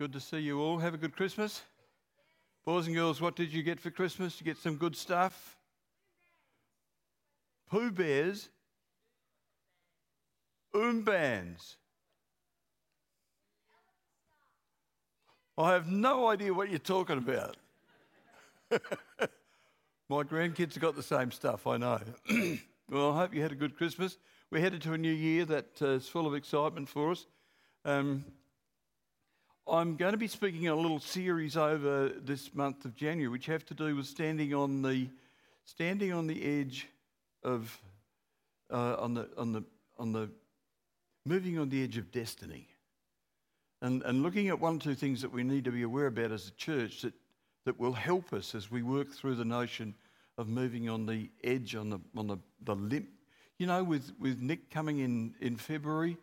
Good 0.00 0.14
to 0.14 0.20
see 0.20 0.38
you 0.38 0.62
all. 0.62 0.78
Have 0.78 0.94
a 0.94 0.96
good 0.96 1.14
Christmas. 1.14 1.60
Boys 2.64 2.86
and 2.86 2.96
girls, 2.96 3.20
what 3.20 3.36
did 3.36 3.52
you 3.52 3.62
get 3.62 3.78
for 3.78 3.90
Christmas? 3.90 4.40
You 4.40 4.46
get 4.46 4.56
some 4.56 4.76
good 4.76 4.96
stuff? 4.96 5.58
Pooh 7.70 7.90
Bears? 7.90 8.48
Umbands. 10.74 11.76
I 15.58 15.72
have 15.72 15.90
no 15.90 16.28
idea 16.28 16.54
what 16.54 16.70
you're 16.70 16.78
talking 16.78 17.18
about. 17.18 17.58
My 20.08 20.22
grandkids 20.22 20.72
have 20.72 20.80
got 20.80 20.96
the 20.96 21.02
same 21.02 21.30
stuff, 21.30 21.66
I 21.66 21.76
know. 21.76 22.00
well, 22.88 23.12
I 23.12 23.16
hope 23.16 23.34
you 23.34 23.42
had 23.42 23.52
a 23.52 23.54
good 23.54 23.76
Christmas. 23.76 24.16
We're 24.50 24.62
headed 24.62 24.80
to 24.80 24.94
a 24.94 24.98
new 24.98 25.12
year 25.12 25.44
that 25.44 25.82
uh, 25.82 25.88
is 25.88 26.08
full 26.08 26.26
of 26.26 26.34
excitement 26.34 26.88
for 26.88 27.10
us. 27.10 27.26
Um, 27.84 28.24
I'm 29.70 29.94
going 29.94 30.10
to 30.10 30.18
be 30.18 30.26
speaking 30.26 30.66
a 30.66 30.74
little 30.74 30.98
series 30.98 31.56
over 31.56 32.08
this 32.08 32.52
month 32.56 32.84
of 32.84 32.96
January, 32.96 33.28
which 33.28 33.46
have 33.46 33.64
to 33.66 33.74
do 33.74 33.94
with 33.94 34.06
standing 34.06 34.52
on 34.52 34.82
the 34.82 35.08
standing 35.64 36.12
on 36.12 36.26
the 36.26 36.60
edge 36.60 36.88
of 37.44 37.80
uh, 38.72 38.96
on 38.98 39.14
the 39.14 39.28
on 39.36 39.52
the 39.52 39.62
on 39.96 40.12
the 40.12 40.28
moving 41.24 41.56
on 41.56 41.68
the 41.68 41.84
edge 41.84 41.96
of 41.98 42.10
destiny, 42.10 42.66
and 43.80 44.02
and 44.02 44.24
looking 44.24 44.48
at 44.48 44.58
one 44.58 44.74
or 44.74 44.80
two 44.80 44.96
things 44.96 45.22
that 45.22 45.30
we 45.30 45.44
need 45.44 45.64
to 45.66 45.70
be 45.70 45.82
aware 45.82 46.08
about 46.08 46.32
as 46.32 46.48
a 46.48 46.52
church 46.52 47.02
that 47.02 47.14
that 47.64 47.78
will 47.78 47.92
help 47.92 48.32
us 48.32 48.56
as 48.56 48.72
we 48.72 48.82
work 48.82 49.12
through 49.12 49.36
the 49.36 49.44
notion 49.44 49.94
of 50.36 50.48
moving 50.48 50.88
on 50.88 51.06
the 51.06 51.30
edge 51.44 51.76
on 51.76 51.90
the 51.90 52.00
on 52.16 52.26
the 52.26 52.38
the 52.64 52.74
limp. 52.74 53.08
You 53.58 53.68
know, 53.68 53.84
with 53.84 54.10
with 54.18 54.40
Nick 54.40 54.68
coming 54.68 54.98
in 54.98 55.36
in 55.40 55.56
February, 55.56 56.16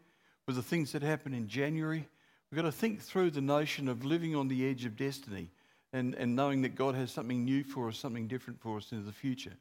with 0.48 0.58
the 0.58 0.64
things 0.64 0.92
that 0.92 1.02
happen 1.02 1.34
in 1.34 1.48
January 1.48 2.10
We've 2.50 2.58
got 2.62 2.66
to 2.66 2.72
think 2.72 3.02
through 3.02 3.32
the 3.32 3.42
notion 3.42 3.90
of 3.90 4.06
living 4.06 4.36
on 4.36 4.48
the 4.48 4.70
edge 4.70 4.86
of 4.86 4.96
destiny 4.96 5.52
and, 5.92 6.16
and 6.16 6.36
knowing 6.36 6.62
that 6.62 6.76
God 6.76 6.96
has 6.96 7.12
something 7.12 7.44
new 7.44 7.64
for 7.64 7.90
us, 7.90 7.98
something 7.98 8.28
different 8.28 8.62
for 8.62 8.78
us 8.78 8.92
into 8.92 9.06
the 9.06 9.12
future. 9.12 9.54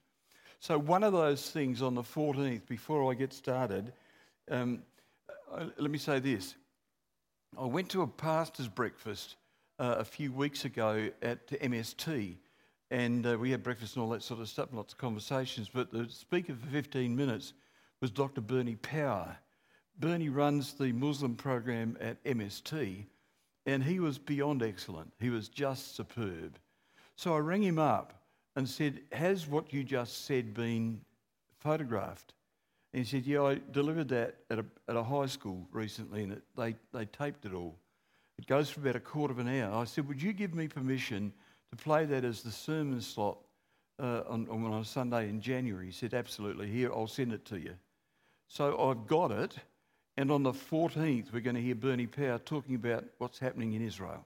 So, 0.60 0.78
one 0.78 1.02
of 1.02 1.12
those 1.12 1.50
things 1.50 1.82
on 1.82 1.94
the 1.94 2.02
14th, 2.02 2.66
before 2.66 3.10
I 3.10 3.14
get 3.14 3.32
started, 3.32 3.92
um, 4.50 4.82
uh, 5.52 5.66
let 5.78 5.90
me 5.90 5.98
say 5.98 6.18
this. 6.18 6.54
I 7.58 7.66
went 7.66 7.88
to 7.90 8.02
a 8.02 8.06
pastor's 8.06 8.68
breakfast 8.68 9.36
uh, 9.78 9.96
a 9.98 10.04
few 10.04 10.32
weeks 10.32 10.64
ago 10.64 11.08
at 11.22 11.46
MST, 11.48 12.36
and 12.90 13.26
uh, 13.26 13.36
we 13.38 13.50
had 13.50 13.62
breakfast 13.62 13.96
and 13.96 14.02
all 14.02 14.10
that 14.10 14.22
sort 14.22 14.40
of 14.40 14.48
stuff, 14.48 14.68
lots 14.72 14.92
of 14.92 14.98
conversations. 14.98 15.68
But 15.72 15.90
the 15.90 16.06
speaker 16.08 16.54
for 16.54 16.66
15 16.70 17.14
minutes 17.14 17.52
was 18.00 18.10
Dr. 18.10 18.40
Bernie 18.40 18.76
Power. 18.76 19.36
Bernie 19.98 20.28
runs 20.28 20.74
the 20.74 20.92
Muslim 20.92 21.34
program 21.34 21.96
at 22.00 22.22
MST, 22.24 23.06
and 23.64 23.82
he 23.82 23.98
was 23.98 24.18
beyond 24.18 24.62
excellent. 24.62 25.12
He 25.18 25.30
was 25.30 25.48
just 25.48 25.96
superb. 25.96 26.58
So 27.16 27.34
I 27.34 27.38
rang 27.38 27.62
him 27.62 27.78
up 27.78 28.12
and 28.56 28.68
said, 28.68 29.00
Has 29.12 29.46
what 29.46 29.72
you 29.72 29.84
just 29.84 30.26
said 30.26 30.54
been 30.54 31.00
photographed? 31.60 32.34
And 32.92 33.04
he 33.04 33.10
said, 33.10 33.26
Yeah, 33.26 33.42
I 33.42 33.60
delivered 33.72 34.08
that 34.08 34.36
at 34.50 34.58
a, 34.58 34.64
at 34.88 34.96
a 34.96 35.02
high 35.02 35.26
school 35.26 35.66
recently, 35.72 36.22
and 36.22 36.32
it, 36.32 36.42
they, 36.56 36.76
they 36.92 37.06
taped 37.06 37.46
it 37.46 37.54
all. 37.54 37.76
It 38.38 38.46
goes 38.46 38.68
for 38.68 38.80
about 38.80 38.96
a 38.96 39.00
quarter 39.00 39.32
of 39.32 39.38
an 39.38 39.48
hour. 39.48 39.74
I 39.80 39.84
said, 39.84 40.06
Would 40.08 40.20
you 40.20 40.34
give 40.34 40.54
me 40.54 40.68
permission 40.68 41.32
to 41.70 41.76
play 41.76 42.04
that 42.04 42.24
as 42.24 42.42
the 42.42 42.50
sermon 42.50 43.00
slot 43.00 43.38
uh, 43.98 44.22
on, 44.28 44.46
on 44.50 44.74
a 44.74 44.84
Sunday 44.84 45.30
in 45.30 45.40
January? 45.40 45.86
He 45.86 45.92
said, 45.92 46.12
Absolutely. 46.12 46.68
Here, 46.68 46.92
I'll 46.92 47.06
send 47.06 47.32
it 47.32 47.46
to 47.46 47.58
you. 47.58 47.74
So 48.48 48.78
I've 48.78 49.06
got 49.06 49.32
it. 49.32 49.56
And 50.16 50.30
on 50.30 50.42
the 50.42 50.52
14th, 50.52 51.32
we're 51.32 51.40
going 51.40 51.56
to 51.56 51.62
hear 51.62 51.74
Bernie 51.74 52.06
Power 52.06 52.38
talking 52.38 52.74
about 52.74 53.04
what's 53.18 53.38
happening 53.38 53.74
in 53.74 53.86
Israel. 53.86 54.24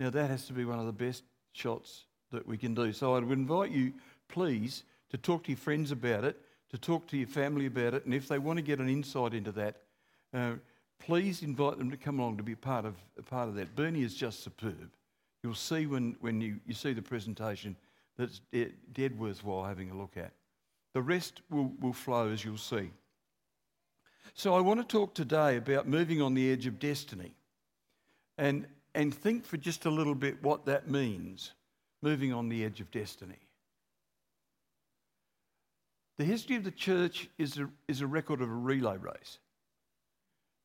Now, 0.00 0.10
that 0.10 0.30
has 0.30 0.46
to 0.46 0.52
be 0.52 0.64
one 0.64 0.78
of 0.78 0.86
the 0.86 0.92
best 0.92 1.22
shots 1.52 2.04
that 2.32 2.46
we 2.46 2.56
can 2.56 2.74
do. 2.74 2.92
So 2.92 3.14
I 3.14 3.20
would 3.20 3.38
invite 3.38 3.70
you, 3.70 3.92
please, 4.28 4.84
to 5.10 5.18
talk 5.18 5.44
to 5.44 5.50
your 5.50 5.58
friends 5.58 5.90
about 5.90 6.24
it, 6.24 6.40
to 6.70 6.78
talk 6.78 7.06
to 7.08 7.16
your 7.16 7.28
family 7.28 7.66
about 7.66 7.94
it, 7.94 8.04
and 8.04 8.14
if 8.14 8.28
they 8.28 8.38
want 8.38 8.58
to 8.58 8.62
get 8.62 8.78
an 8.78 8.88
insight 8.88 9.34
into 9.34 9.52
that, 9.52 9.76
uh, 10.34 10.52
please 10.98 11.42
invite 11.42 11.78
them 11.78 11.90
to 11.90 11.96
come 11.96 12.18
along 12.18 12.38
to 12.38 12.42
be 12.42 12.54
part 12.54 12.84
of, 12.84 12.96
a 13.18 13.22
part 13.22 13.48
of 13.48 13.54
that. 13.54 13.76
Bernie 13.76 14.02
is 14.02 14.14
just 14.14 14.42
superb. 14.42 14.90
You'll 15.42 15.54
see 15.54 15.86
when, 15.86 16.16
when 16.20 16.40
you, 16.40 16.56
you 16.66 16.74
see 16.74 16.92
the 16.92 17.02
presentation 17.02 17.76
that 18.16 18.24
it's 18.24 18.40
dead, 18.52 18.72
dead 18.92 19.18
worthwhile 19.18 19.64
having 19.64 19.90
a 19.90 19.96
look 19.96 20.16
at. 20.16 20.32
The 20.94 21.02
rest 21.02 21.42
will, 21.50 21.72
will 21.80 21.92
flow 21.92 22.30
as 22.30 22.44
you'll 22.44 22.56
see. 22.56 22.90
So 24.38 24.54
I 24.54 24.60
want 24.60 24.80
to 24.80 24.86
talk 24.86 25.14
today 25.14 25.56
about 25.56 25.88
moving 25.88 26.20
on 26.20 26.34
the 26.34 26.52
edge 26.52 26.66
of 26.66 26.78
destiny 26.78 27.32
and, 28.36 28.66
and 28.94 29.12
think 29.14 29.46
for 29.46 29.56
just 29.56 29.86
a 29.86 29.90
little 29.90 30.14
bit 30.14 30.42
what 30.42 30.66
that 30.66 30.90
means, 30.90 31.54
moving 32.02 32.34
on 32.34 32.50
the 32.50 32.62
edge 32.62 32.82
of 32.82 32.90
destiny. 32.90 33.38
The 36.18 36.24
history 36.24 36.56
of 36.56 36.64
the 36.64 36.70
church 36.70 37.30
is 37.38 37.56
a, 37.56 37.70
is 37.88 38.02
a 38.02 38.06
record 38.06 38.42
of 38.42 38.50
a 38.50 38.54
relay 38.54 38.98
race. 38.98 39.38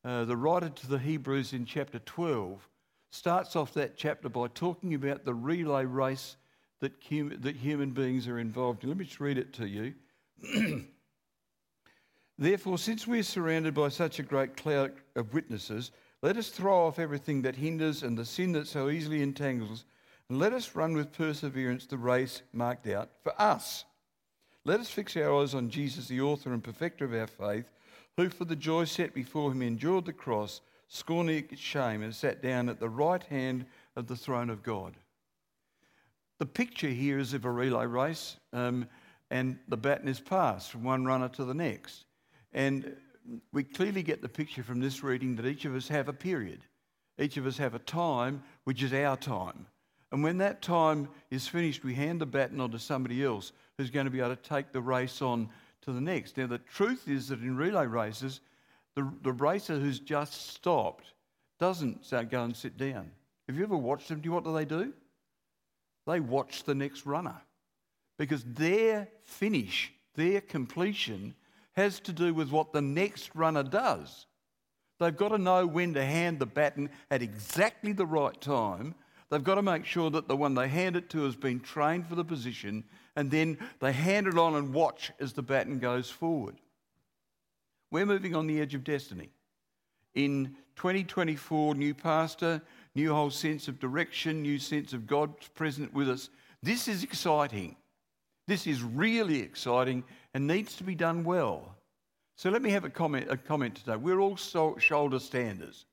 Uh, 0.04 0.26
the 0.26 0.36
writer 0.36 0.68
to 0.68 0.86
the 0.86 0.98
Hebrews 0.98 1.54
in 1.54 1.64
chapter 1.64 1.98
12 2.00 2.68
starts 3.10 3.56
off 3.56 3.72
that 3.72 3.96
chapter 3.96 4.28
by 4.28 4.48
talking 4.48 4.92
about 4.92 5.24
the 5.24 5.34
relay 5.34 5.86
race 5.86 6.36
that, 6.80 6.92
that 7.40 7.56
human 7.56 7.92
beings 7.92 8.28
are 8.28 8.38
involved 8.38 8.82
in. 8.82 8.90
Let 8.90 8.98
me 8.98 9.06
just 9.06 9.18
read 9.20 9.38
it 9.38 9.54
to 9.54 9.66
you. 9.66 9.94
Therefore, 12.38 12.78
since 12.78 13.06
we 13.06 13.20
are 13.20 13.24
surrounded 13.24 13.74
by 13.74 13.88
such 13.88 14.18
a 14.18 14.24
great 14.24 14.56
cloud 14.56 14.92
of 15.16 15.34
witnesses, 15.34 15.90
let 16.22 16.36
us 16.36 16.48
throw 16.48 16.86
off 16.86 16.98
everything 16.98 17.42
that 17.42 17.56
hinders 17.56 18.02
and 18.02 18.16
the 18.16 18.24
sin 18.24 18.52
that 18.52 18.66
so 18.66 18.88
easily 18.88 19.22
entangles, 19.22 19.84
and 20.28 20.38
let 20.38 20.52
us 20.52 20.74
run 20.74 20.94
with 20.94 21.12
perseverance 21.12 21.86
the 21.86 21.98
race 21.98 22.42
marked 22.52 22.86
out 22.86 23.10
for 23.22 23.32
us. 23.40 23.84
Let 24.64 24.80
us 24.80 24.88
fix 24.88 25.16
our 25.16 25.42
eyes 25.42 25.54
on 25.54 25.68
Jesus, 25.68 26.08
the 26.08 26.20
author 26.20 26.52
and 26.52 26.62
perfecter 26.62 27.04
of 27.04 27.12
our 27.12 27.26
faith, 27.26 27.70
who 28.16 28.28
for 28.28 28.44
the 28.44 28.56
joy 28.56 28.84
set 28.84 29.12
before 29.14 29.50
him 29.50 29.62
endured 29.62 30.04
the 30.04 30.12
cross, 30.12 30.60
scorning 30.88 31.44
its 31.50 31.60
shame, 31.60 32.02
and 32.02 32.14
sat 32.14 32.42
down 32.42 32.68
at 32.68 32.78
the 32.78 32.88
right 32.88 33.22
hand 33.24 33.66
of 33.96 34.06
the 34.06 34.16
throne 34.16 34.50
of 34.50 34.62
God. 34.62 34.94
The 36.38 36.46
picture 36.46 36.88
here 36.88 37.18
is 37.18 37.34
of 37.34 37.44
a 37.44 37.50
relay 37.50 37.86
race, 37.86 38.36
um, 38.52 38.86
and 39.30 39.58
the 39.68 39.76
baton 39.76 40.08
is 40.08 40.20
passed 40.20 40.70
from 40.70 40.84
one 40.84 41.04
runner 41.04 41.28
to 41.30 41.44
the 41.44 41.54
next. 41.54 42.04
And 42.52 42.96
we 43.52 43.64
clearly 43.64 44.02
get 44.02 44.22
the 44.22 44.28
picture 44.28 44.62
from 44.62 44.80
this 44.80 45.02
reading 45.02 45.36
that 45.36 45.46
each 45.46 45.64
of 45.64 45.74
us 45.74 45.88
have 45.88 46.08
a 46.08 46.12
period. 46.12 46.60
Each 47.18 47.36
of 47.36 47.46
us 47.46 47.56
have 47.58 47.74
a 47.74 47.78
time 47.80 48.42
which 48.64 48.82
is 48.82 48.92
our 48.92 49.16
time. 49.16 49.66
And 50.10 50.22
when 50.22 50.38
that 50.38 50.60
time 50.60 51.08
is 51.30 51.48
finished, 51.48 51.84
we 51.84 51.94
hand 51.94 52.20
the 52.20 52.26
baton 52.26 52.60
on 52.60 52.70
to 52.72 52.78
somebody 52.78 53.24
else 53.24 53.52
who's 53.78 53.90
going 53.90 54.04
to 54.04 54.10
be 54.10 54.20
able 54.20 54.36
to 54.36 54.42
take 54.42 54.72
the 54.72 54.80
race 54.80 55.22
on 55.22 55.48
to 55.82 55.92
the 55.92 56.00
next. 56.00 56.36
Now, 56.36 56.46
the 56.46 56.58
truth 56.58 57.08
is 57.08 57.28
that 57.28 57.40
in 57.40 57.56
relay 57.56 57.86
races, 57.86 58.40
the, 58.94 59.10
the 59.22 59.32
racer 59.32 59.78
who's 59.78 60.00
just 60.00 60.50
stopped 60.50 61.14
doesn't 61.58 62.10
go 62.30 62.42
and 62.42 62.54
sit 62.54 62.76
down. 62.76 63.10
Have 63.48 63.56
you 63.56 63.64
ever 63.64 63.76
watched 63.76 64.08
them? 64.08 64.20
Do 64.20 64.28
you 64.28 64.32
what 64.32 64.44
do 64.44 64.52
they 64.52 64.64
do? 64.64 64.92
They 66.06 66.20
watch 66.20 66.64
the 66.64 66.74
next 66.74 67.06
runner 67.06 67.40
because 68.18 68.44
their 68.44 69.08
finish, 69.22 69.92
their 70.14 70.40
completion 70.40 71.34
has 71.76 72.00
to 72.00 72.12
do 72.12 72.34
with 72.34 72.50
what 72.50 72.72
the 72.72 72.82
next 72.82 73.30
runner 73.34 73.62
does. 73.62 74.26
They've 75.00 75.16
got 75.16 75.30
to 75.30 75.38
know 75.38 75.66
when 75.66 75.94
to 75.94 76.04
hand 76.04 76.38
the 76.38 76.46
baton 76.46 76.90
at 77.10 77.22
exactly 77.22 77.92
the 77.92 78.06
right 78.06 78.38
time. 78.40 78.94
They've 79.30 79.42
got 79.42 79.54
to 79.54 79.62
make 79.62 79.84
sure 79.84 80.10
that 80.10 80.28
the 80.28 80.36
one 80.36 80.54
they 80.54 80.68
hand 80.68 80.96
it 80.96 81.08
to 81.10 81.24
has 81.24 81.36
been 81.36 81.60
trained 81.60 82.06
for 82.06 82.14
the 82.14 82.24
position, 82.24 82.84
and 83.16 83.30
then 83.30 83.58
they 83.80 83.92
hand 83.92 84.26
it 84.26 84.38
on 84.38 84.54
and 84.54 84.74
watch 84.74 85.10
as 85.18 85.32
the 85.32 85.42
baton 85.42 85.78
goes 85.78 86.10
forward. 86.10 86.56
We're 87.90 88.06
moving 88.06 88.36
on 88.36 88.46
the 88.46 88.60
edge 88.60 88.74
of 88.74 88.84
destiny. 88.84 89.30
In 90.14 90.56
2024, 90.76 91.74
new 91.74 91.94
pastor, 91.94 92.62
new 92.94 93.12
whole 93.12 93.30
sense 93.30 93.68
of 93.68 93.80
direction, 93.80 94.42
new 94.42 94.58
sense 94.58 94.92
of 94.92 95.06
God 95.06 95.34
present 95.54 95.92
with 95.92 96.08
us. 96.08 96.28
This 96.62 96.88
is 96.88 97.02
exciting. 97.02 97.76
This 98.46 98.66
is 98.66 98.82
really 98.82 99.40
exciting 99.40 100.04
and 100.34 100.46
needs 100.46 100.76
to 100.76 100.84
be 100.84 100.94
done 100.94 101.24
well. 101.24 101.76
So 102.36 102.50
let 102.50 102.62
me 102.62 102.70
have 102.70 102.84
a 102.84 102.90
comment, 102.90 103.26
a 103.30 103.36
comment 103.36 103.76
today. 103.76 103.96
We're 103.96 104.20
all 104.20 104.36
so, 104.36 104.76
shoulder 104.78 105.18
standers, 105.18 105.86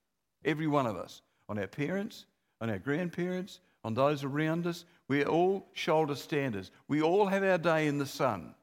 every 0.45 0.67
one 0.67 0.87
of 0.87 0.95
us, 0.95 1.21
on 1.47 1.59
our 1.59 1.67
parents, 1.67 2.25
on 2.61 2.69
our 2.69 2.79
grandparents, 2.79 3.59
on 3.83 3.93
those 3.93 4.23
around 4.23 4.65
us. 4.67 4.85
We're 5.07 5.27
all 5.27 5.67
shoulder 5.73 6.15
standers. 6.15 6.71
We 6.87 7.01
all 7.01 7.27
have 7.27 7.43
our 7.43 7.57
day 7.57 7.87
in 7.87 7.97
the 7.97 8.05
sun. 8.05 8.55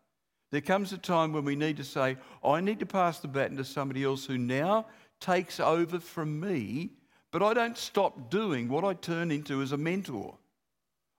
There 0.53 0.61
comes 0.61 0.93
a 0.93 0.99
time 0.99 1.33
when 1.33 1.45
we 1.45 1.57
need 1.57 1.77
to 1.79 1.85
say, 1.85 2.17
I 2.45 2.61
need 2.61 2.79
to 2.79 2.87
pass 2.87 3.19
the 3.19 3.29
baton 3.29 3.57
to 3.57 3.65
somebody 3.65 4.05
else 4.05 4.25
who 4.25 4.39
now 4.39 4.87
takes 5.21 5.61
over 5.61 5.99
from 5.99 6.41
me, 6.41 6.91
but 7.33 7.43
I 7.43 7.53
don't 7.53 7.77
stop 7.77 8.31
doing 8.31 8.69
what 8.69 8.85
I 8.85 8.95
turn 8.95 9.31
into 9.31 9.61
as 9.61 9.73
a 9.73 9.77
mentor. 9.77 10.39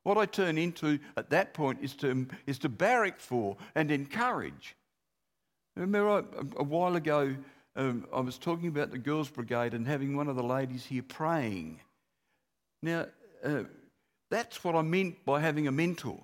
What 0.07 0.17
I 0.17 0.25
turn 0.25 0.57
into 0.57 0.99
at 1.17 1.31
that 1.31 1.53
point 1.53 1.79
is 1.81 1.93
to, 1.95 2.27
is 2.45 2.59
to 2.59 2.69
barrack 2.69 3.19
for 3.19 3.57
and 3.75 3.91
encourage. 3.91 4.73
Remember, 5.75 6.09
I, 6.09 6.17
a 6.55 6.63
while 6.63 6.95
ago, 6.95 7.35
um, 7.75 8.07
I 8.13 8.21
was 8.21 8.37
talking 8.37 8.69
about 8.69 8.91
the 8.91 8.99
Girls' 8.99 9.27
Brigade 9.27 9.73
and 9.73 9.85
having 9.85 10.15
one 10.15 10.29
of 10.29 10.37
the 10.37 10.43
ladies 10.43 10.85
here 10.85 11.03
praying. 11.03 11.81
Now, 12.81 13.07
uh, 13.43 13.63
that's 14.31 14.63
what 14.63 14.75
I 14.75 14.81
meant 14.81 15.25
by 15.25 15.41
having 15.41 15.67
a 15.67 15.73
mentor. 15.73 16.23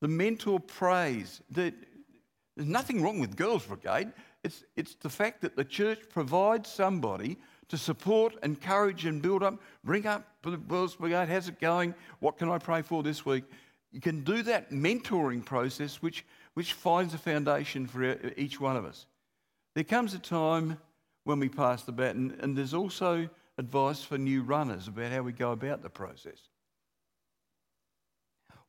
The 0.00 0.08
mentor 0.08 0.58
prays. 0.58 1.40
That 1.52 1.74
there's 2.56 2.68
nothing 2.68 3.00
wrong 3.00 3.20
with 3.20 3.36
Girls 3.36 3.64
Brigade. 3.64 4.12
It's, 4.42 4.64
it's 4.74 4.96
the 4.96 5.08
fact 5.08 5.42
that 5.42 5.54
the 5.54 5.64
church 5.64 6.00
provides 6.10 6.68
somebody 6.68 7.36
to 7.72 7.78
support, 7.78 8.34
encourage, 8.42 9.06
and 9.06 9.22
build 9.22 9.42
up. 9.42 9.58
Bring 9.82 10.06
up 10.06 10.28
the 10.42 10.58
Girls 10.58 10.94
Brigade. 10.94 11.30
How's 11.30 11.48
it 11.48 11.58
going? 11.58 11.94
What 12.20 12.36
can 12.36 12.50
I 12.50 12.58
pray 12.58 12.82
for 12.82 13.02
this 13.02 13.24
week? 13.24 13.44
You 13.92 13.98
can 13.98 14.22
do 14.24 14.42
that 14.42 14.70
mentoring 14.70 15.42
process, 15.42 16.02
which, 16.02 16.26
which 16.52 16.74
finds 16.74 17.14
a 17.14 17.18
foundation 17.18 17.86
for 17.86 18.18
each 18.36 18.60
one 18.60 18.76
of 18.76 18.84
us. 18.84 19.06
There 19.74 19.84
comes 19.84 20.12
a 20.12 20.18
time 20.18 20.76
when 21.24 21.40
we 21.40 21.48
pass 21.48 21.82
the 21.82 21.92
baton, 21.92 22.36
and 22.40 22.54
there's 22.54 22.74
also 22.74 23.26
advice 23.56 24.04
for 24.04 24.18
new 24.18 24.42
runners 24.42 24.86
about 24.86 25.10
how 25.10 25.22
we 25.22 25.32
go 25.32 25.52
about 25.52 25.82
the 25.82 25.88
process. 25.88 26.40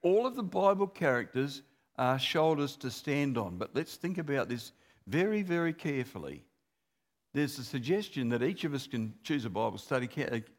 All 0.01 0.25
of 0.25 0.37
the 0.37 0.43
Bible 0.43 0.87
characters 0.87 1.61
are 1.97 2.17
shoulders 2.17 2.77
to 2.77 2.89
stand 2.89 3.37
on, 3.37 3.57
but 3.57 3.71
let's 3.73 3.97
think 3.97 4.17
about 4.17 4.47
this 4.47 4.71
very, 5.07 5.41
very 5.41 5.73
carefully. 5.73 6.45
There's 7.33 7.57
a 7.57 7.63
suggestion 7.63 8.29
that 8.29 8.43
each 8.43 8.63
of 8.63 8.73
us 8.73 8.87
can 8.87 9.13
choose 9.23 9.45
a 9.45 9.49
Bible 9.49 9.77
study, 9.77 10.09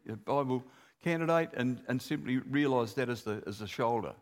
a 0.08 0.16
Bible 0.16 0.64
candidate, 1.02 1.50
and, 1.54 1.80
and 1.88 2.00
simply 2.00 2.38
realise 2.38 2.94
that 2.94 3.08
as 3.08 3.22
the, 3.22 3.42
as 3.46 3.58
the 3.58 3.66
shoulder 3.66 4.14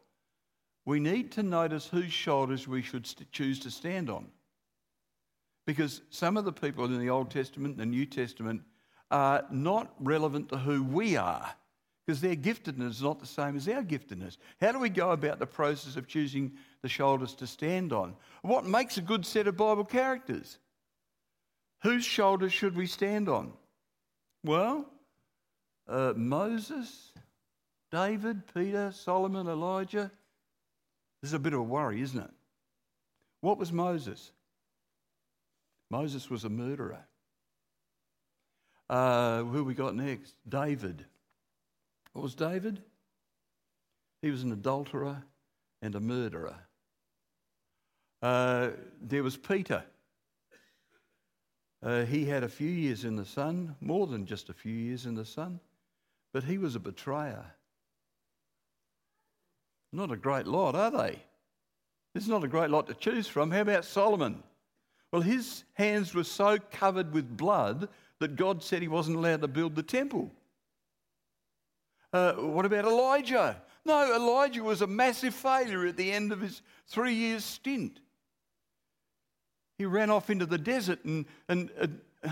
we 0.84 0.99
need 0.99 1.31
to 1.32 1.43
notice 1.43 1.87
whose 1.87 2.12
shoulders 2.12 2.66
we 2.66 2.82
should 2.82 3.08
choose 3.31 3.60
to 3.60 3.70
stand 3.70 4.10
on. 4.10 4.26
Because 5.66 6.02
some 6.10 6.37
of 6.37 6.44
the 6.44 6.52
people 6.52 6.84
in 6.84 6.99
the 6.99 7.10
Old 7.10 7.31
Testament 7.31 7.75
and 7.75 7.81
the 7.81 7.87
New 7.87 8.06
Testament 8.06 8.62
are 9.10 9.44
not 9.50 9.94
relevant 10.00 10.49
to 10.49 10.58
who 10.58 10.82
we 10.82 11.16
are, 11.16 11.54
because 12.04 12.20
their 12.20 12.34
giftedness 12.34 12.90
is 12.90 13.02
not 13.02 13.20
the 13.20 13.26
same 13.26 13.56
as 13.56 13.69
our 13.69 13.82
giftedness. 13.82 14.38
How 14.60 14.72
do 14.72 14.81
we 14.81 14.88
go 14.88 15.12
about 15.12 15.38
the 15.38 15.46
process 15.46 15.94
of 15.94 16.08
choosing 16.08 16.52
the 16.81 16.88
shoulders 16.88 17.34
to 17.34 17.46
stand 17.46 17.93
on? 17.93 18.16
What 18.43 18.66
makes 18.66 18.96
a 18.96 19.02
good 19.02 19.25
set 19.25 19.46
of 19.46 19.56
Bible 19.56 19.84
characters? 19.84 20.58
Whose 21.82 22.05
shoulders 22.05 22.52
should 22.52 22.76
we 22.76 22.87
stand 22.87 23.29
on? 23.29 23.52
Well, 24.44 24.87
uh, 25.88 26.12
Moses, 26.17 27.12
David, 27.90 28.43
Peter, 28.55 28.93
Solomon, 28.93 29.49
Elijah. 29.49 30.11
This 31.20 31.31
is 31.31 31.34
a 31.34 31.38
bit 31.38 31.52
of 31.52 31.61
a 31.61 31.64
worry, 31.64 32.00
isn't 32.00 32.20
it? 32.20 32.31
What 33.40 33.58
was 33.58 33.73
Moses? 33.73 34.31
Moses 35.90 36.31
was 36.31 36.44
a 36.44 36.49
murderer. 36.49 37.05
Uh, 38.88 39.43
who 39.43 39.64
we 39.64 39.75
got 39.75 39.96
next? 39.96 40.35
David. 40.49 41.05
What 42.12 42.23
was 42.23 42.35
David? 42.35 42.81
He 44.20 44.31
was 44.31 44.44
an 44.44 44.52
adulterer 44.52 45.23
and 45.81 45.94
a 45.96 46.00
murderer. 46.00 46.56
Uh, 48.23 48.70
there 49.00 49.25
was 49.25 49.37
Peter. 49.37 49.82
Uh, 51.82 52.05
he 52.05 52.25
had 52.25 52.44
a 52.44 52.49
few 52.49 52.70
years 52.70 53.05
in 53.05 53.17
the 53.17 53.25
sun, 53.25 53.75
more 53.81 54.06
than 54.06 54.25
just 54.25 54.49
a 54.49 54.55
few 54.55 54.73
years 54.73 55.05
in 55.05 55.14
the 55.14 55.25
sun, 55.25 55.58
but 56.32 56.44
he 56.44 56.56
was 56.56 56.76
a 56.76 56.81
betrayer. 56.81 57.44
Not 59.93 60.12
a 60.12 60.17
great 60.17 60.46
lot, 60.46 60.75
are 60.75 60.90
they? 60.90 61.19
This 62.14 62.25
is 62.25 62.29
not 62.29 62.44
a 62.44 62.49
great 62.49 62.70
lot 62.70 62.87
to 62.87 62.94
choose 62.94 63.26
from. 63.26 63.50
How 63.50 63.62
about 63.62 63.84
Solomon? 63.84 64.43
Well, 65.11 65.23
his 65.23 65.64
hands 65.75 66.14
were 66.14 66.25
so 66.25 66.58
covered 66.70 67.12
with 67.12 67.37
blood 67.37 67.88
that 68.20 68.37
God 68.37 68.62
said 68.62 68.81
he 68.81 68.88
wasn't 68.88 69.17
allowed 69.17 69.43
to 69.43 69.49
build 69.49 69.75
the 69.75 69.82
temple. 69.82 70.31
Uh, 72.12 72.35
what 72.35 72.64
about 72.64 72.85
Elijah? 72.85 73.61
No, 73.85 74.14
Elijah 74.14 74.62
was 74.62 74.82
a 74.82 74.87
massive 74.87 75.35
failure 75.35 75.87
at 75.87 75.96
the 75.96 76.12
end 76.12 76.32
of 76.32 76.40
his 76.40 76.62
three 76.87 77.14
years 77.14 77.44
stint. 77.44 78.00
He 79.82 79.87
ran 79.87 80.11
off 80.11 80.31
into 80.31 80.46
the 80.46 80.58
desert 80.58 81.05
and, 81.05 81.26
and 81.49 81.99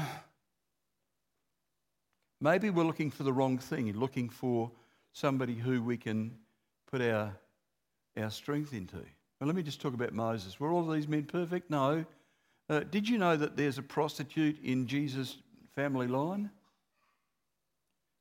maybe 2.40 2.70
we're 2.70 2.84
looking 2.84 3.10
for 3.10 3.24
the 3.24 3.32
wrong 3.32 3.58
thing, 3.58 3.92
looking 3.94 4.28
for 4.28 4.70
somebody 5.12 5.56
who 5.56 5.82
we 5.82 5.96
can 5.96 6.30
put 6.88 7.02
our 7.02 7.32
our 8.16 8.30
strength 8.30 8.72
into. 8.72 8.98
Well, 8.98 9.48
let 9.48 9.56
me 9.56 9.64
just 9.64 9.80
talk 9.80 9.94
about 9.94 10.12
Moses. 10.12 10.60
Were 10.60 10.70
all 10.70 10.86
these 10.86 11.08
men 11.08 11.24
perfect? 11.24 11.70
No. 11.70 12.04
Uh, 12.68 12.84
did 12.88 13.08
you 13.08 13.18
know 13.18 13.36
that 13.36 13.56
there's 13.56 13.78
a 13.78 13.82
prostitute 13.82 14.62
in 14.62 14.86
Jesus' 14.86 15.38
family 15.74 16.06
line? 16.06 16.50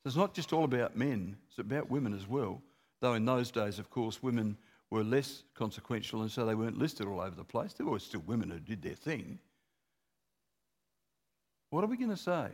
So 0.01 0.07
it's 0.07 0.17
not 0.17 0.33
just 0.33 0.53
all 0.53 0.63
about 0.63 0.97
men, 0.97 1.37
it's 1.49 1.59
about 1.59 1.91
women 1.91 2.15
as 2.15 2.27
well. 2.27 2.63
Though 2.99 3.13
in 3.13 3.25
those 3.25 3.51
days, 3.51 3.77
of 3.77 3.91
course, 3.91 4.23
women 4.23 4.57
were 4.91 5.03
less 5.03 5.43
consequential 5.53 6.21
and 6.21 6.31
so 6.31 6.45
they 6.45 6.55
weren't 6.55 6.77
listed 6.77 7.07
all 7.07 7.21
over 7.21 7.35
the 7.35 7.43
place. 7.43 7.73
There 7.73 7.85
were 7.85 7.99
still 7.99 8.23
women 8.25 8.49
who 8.49 8.59
did 8.59 8.81
their 8.81 8.95
thing. 8.95 9.39
What 11.69 11.83
are 11.83 11.87
we 11.87 11.97
going 11.97 12.09
to 12.09 12.17
say? 12.17 12.47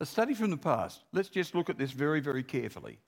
A 0.00 0.06
study 0.06 0.34
from 0.34 0.50
the 0.50 0.56
past. 0.56 1.02
Let's 1.12 1.30
just 1.30 1.54
look 1.54 1.70
at 1.70 1.78
this 1.78 1.90
very, 1.90 2.20
very 2.20 2.42
carefully. 2.42 2.98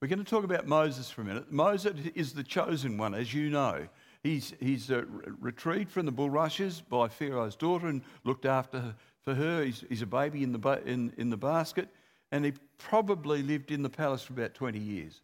We're 0.00 0.08
going 0.08 0.22
to 0.22 0.30
talk 0.30 0.44
about 0.44 0.66
Moses 0.66 1.10
for 1.10 1.22
a 1.22 1.24
minute. 1.24 1.50
Moses 1.50 1.94
is 2.14 2.34
the 2.34 2.42
chosen 2.42 2.98
one, 2.98 3.14
as 3.14 3.32
you 3.32 3.48
know. 3.48 3.88
He's, 4.22 4.52
he's 4.60 4.90
uh, 4.90 5.04
retrieved 5.40 5.90
from 5.90 6.04
the 6.04 6.12
bulrushes 6.12 6.82
by 6.82 7.08
Pharaoh's 7.08 7.56
daughter 7.56 7.86
and 7.86 8.02
looked 8.24 8.44
after 8.44 8.94
for 9.22 9.34
her. 9.34 9.64
He's, 9.64 9.84
he's 9.88 10.02
a 10.02 10.06
baby 10.06 10.42
in 10.42 10.52
the, 10.52 10.58
ba- 10.58 10.82
in, 10.84 11.12
in 11.16 11.30
the 11.30 11.36
basket, 11.36 11.88
and 12.30 12.44
he 12.44 12.52
probably 12.76 13.42
lived 13.42 13.70
in 13.70 13.82
the 13.82 13.88
palace 13.88 14.22
for 14.22 14.34
about 14.34 14.52
20 14.52 14.78
years. 14.78 15.22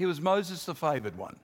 He 0.00 0.06
was 0.06 0.18
Moses, 0.18 0.64
the 0.64 0.74
favoured 0.74 1.18
one. 1.18 1.36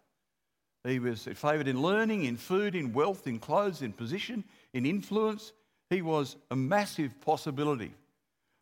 He 0.83 0.99
was 0.99 1.29
favoured 1.35 1.69
in 1.69 1.83
learning, 1.83 2.25
in 2.25 2.39
food, 2.39 2.75
in 2.75 2.95
wealth, 2.95 3.27
in 3.27 3.39
clothes, 3.39 3.83
in 3.83 3.93
position, 3.93 4.45
in 4.73 4.87
influence. 4.87 5.53
He 5.91 6.01
was 6.01 6.37
a 6.51 6.57
massive 6.57 7.21
possibility. 7.21 7.93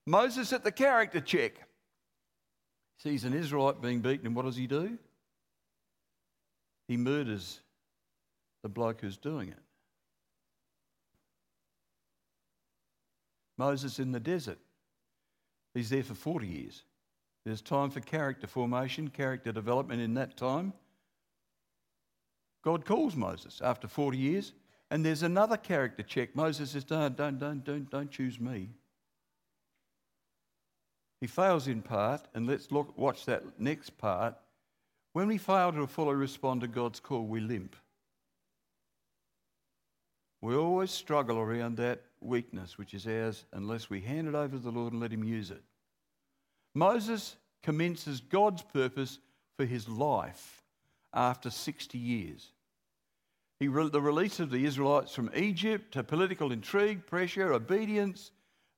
Moses 0.04 0.52
at 0.52 0.64
the 0.64 0.72
character 0.72 1.20
check 1.20 1.52
sees 2.98 3.22
an 3.22 3.34
Israelite 3.34 3.80
being 3.80 4.00
beaten, 4.00 4.26
and 4.26 4.34
what 4.34 4.46
does 4.46 4.56
he 4.56 4.66
do? 4.66 4.98
He 6.88 6.96
murders 6.96 7.60
the 8.64 8.68
bloke 8.68 9.00
who's 9.00 9.16
doing 9.16 9.50
it. 9.50 9.62
Moses 13.56 14.00
in 14.00 14.10
the 14.10 14.18
desert. 14.18 14.58
He's 15.72 15.90
there 15.90 16.02
for 16.02 16.14
40 16.14 16.48
years. 16.48 16.82
There's 17.44 17.60
time 17.60 17.90
for 17.90 18.00
character 18.00 18.46
formation, 18.46 19.08
character 19.08 19.52
development 19.52 20.00
in 20.00 20.14
that 20.14 20.36
time. 20.36 20.72
God 22.62 22.86
calls 22.86 23.14
Moses 23.14 23.60
after 23.62 23.86
40 23.86 24.16
years, 24.16 24.52
and 24.90 25.04
there's 25.04 25.22
another 25.22 25.58
character 25.58 26.02
check. 26.02 26.34
Moses 26.34 26.70
says, 26.70 26.84
Don't, 26.84 27.16
don't, 27.16 27.38
don't, 27.38 27.62
don't, 27.62 27.90
don't 27.90 28.10
choose 28.10 28.40
me. 28.40 28.70
He 31.20 31.26
fails 31.26 31.68
in 31.68 31.82
part, 31.82 32.22
and 32.34 32.46
let's 32.46 32.72
look, 32.72 32.96
watch 32.96 33.26
that 33.26 33.42
next 33.58 33.96
part. 33.98 34.36
When 35.12 35.28
we 35.28 35.38
fail 35.38 35.72
to 35.72 35.86
fully 35.86 36.14
respond 36.14 36.62
to 36.62 36.68
God's 36.68 37.00
call, 37.00 37.26
we 37.26 37.40
limp. 37.40 37.76
We 40.40 40.54
always 40.54 40.90
struggle 40.90 41.38
around 41.38 41.76
that 41.76 42.02
weakness, 42.20 42.76
which 42.78 42.94
is 42.94 43.06
ours, 43.06 43.44
unless 43.52 43.88
we 43.88 44.00
hand 44.00 44.28
it 44.28 44.34
over 44.34 44.56
to 44.56 44.62
the 44.62 44.70
Lord 44.70 44.92
and 44.92 45.00
let 45.00 45.12
Him 45.12 45.24
use 45.24 45.50
it. 45.50 45.62
Moses 46.74 47.36
commences 47.62 48.20
God's 48.20 48.62
purpose 48.62 49.18
for 49.56 49.64
his 49.64 49.88
life 49.88 50.62
after 51.12 51.50
60 51.50 51.96
years. 51.96 52.52
He, 53.60 53.66
the 53.66 54.00
release 54.00 54.40
of 54.40 54.50
the 54.50 54.64
Israelites 54.64 55.14
from 55.14 55.30
Egypt 55.34 55.92
to 55.92 56.02
political 56.02 56.52
intrigue, 56.52 57.06
pressure, 57.06 57.52
obedience, 57.52 58.32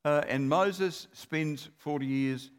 uh, 0.04 0.22
and 0.28 0.48
Moses 0.48 1.08
spends 1.12 1.68
40 1.78 2.06
years 2.06 2.50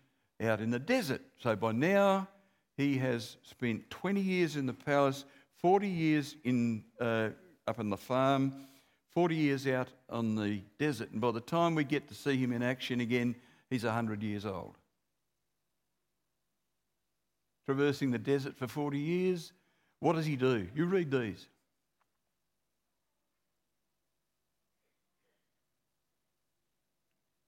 out 0.42 0.60
in 0.60 0.72
the 0.72 0.80
desert. 0.80 1.22
So 1.38 1.56
by 1.56 1.72
now, 1.72 2.28
he 2.76 2.98
has 2.98 3.38
spent 3.44 3.90
20 3.90 4.20
years 4.20 4.56
in 4.56 4.66
the 4.66 4.74
palace, 4.74 5.26
40 5.62 5.88
years 5.88 6.36
in, 6.44 6.84
uh, 7.00 7.30
up 7.68 7.80
on 7.80 7.90
the 7.90 7.98
farm, 7.98 8.68
40 9.12 9.36
years 9.36 9.68
out 9.68 9.88
on 10.10 10.36
the 10.36 10.62
desert. 10.78 11.12
And 11.12 11.22
by 11.22 11.32
the 11.32 11.42
time 11.42 11.76
we 11.76 11.84
get 11.84 12.08
to 12.10 12.16
see 12.16 12.36
him 12.38 12.52
in 12.52 12.62
action 12.62 13.00
again, 13.00 13.36
he's 13.70 13.84
100 13.84 14.22
years 14.22 14.46
old. 14.46 14.76
Traversing 17.68 18.12
the 18.12 18.18
desert 18.18 18.56
for 18.56 18.66
40 18.66 18.98
years, 18.98 19.52
what 20.00 20.16
does 20.16 20.26
he 20.26 20.38
do? 20.38 20.70
You 20.74 20.86
read 20.86 21.12
these. 21.12 21.48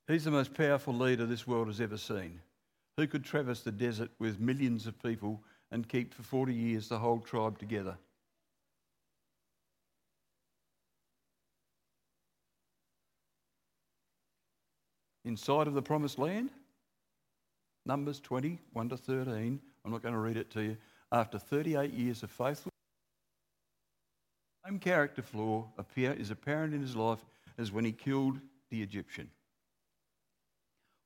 He's 0.10 0.26
the 0.26 0.32
most 0.32 0.54
powerful 0.54 0.94
leader 0.94 1.26
this 1.26 1.48
world 1.48 1.68
has 1.68 1.80
ever 1.80 1.96
seen. 1.96 2.42
Who 2.98 3.08
could 3.08 3.24
traverse 3.24 3.62
the 3.62 3.72
desert 3.72 4.10
with 4.20 4.42
millions 4.42 4.88
of 4.88 5.02
people 5.02 5.42
and 5.72 5.88
keep 5.88 6.14
for 6.14 6.24
40 6.24 6.54
years 6.54 6.90
the 6.90 7.00
whole 7.00 7.22
tribe 7.22 7.58
together? 7.58 7.96
Inside 15.24 15.68
of 15.68 15.76
the 15.76 15.82
promised 15.82 16.20
land? 16.20 16.50
Numbers 17.86 18.20
20, 18.20 18.60
1 18.74 18.90
to 18.90 18.98
13. 18.98 19.62
I'm 19.84 19.92
not 19.92 20.02
going 20.02 20.14
to 20.14 20.20
read 20.20 20.38
it 20.38 20.50
to 20.52 20.62
you. 20.62 20.78
After 21.12 21.40
38 21.40 21.92
years 21.94 22.24
of 22.24 22.32
faithful, 22.32 22.72
same 24.66 24.80
character 24.80 25.22
flaw 25.22 25.68
appear, 25.78 26.14
is 26.14 26.32
apparent 26.32 26.74
in 26.74 26.82
his 26.82 26.96
life 26.96 27.20
as 27.58 27.72
when 27.72 27.86
he 27.86 27.92
killed 27.92 28.40
the 28.70 28.82
Egyptian. 28.82 29.30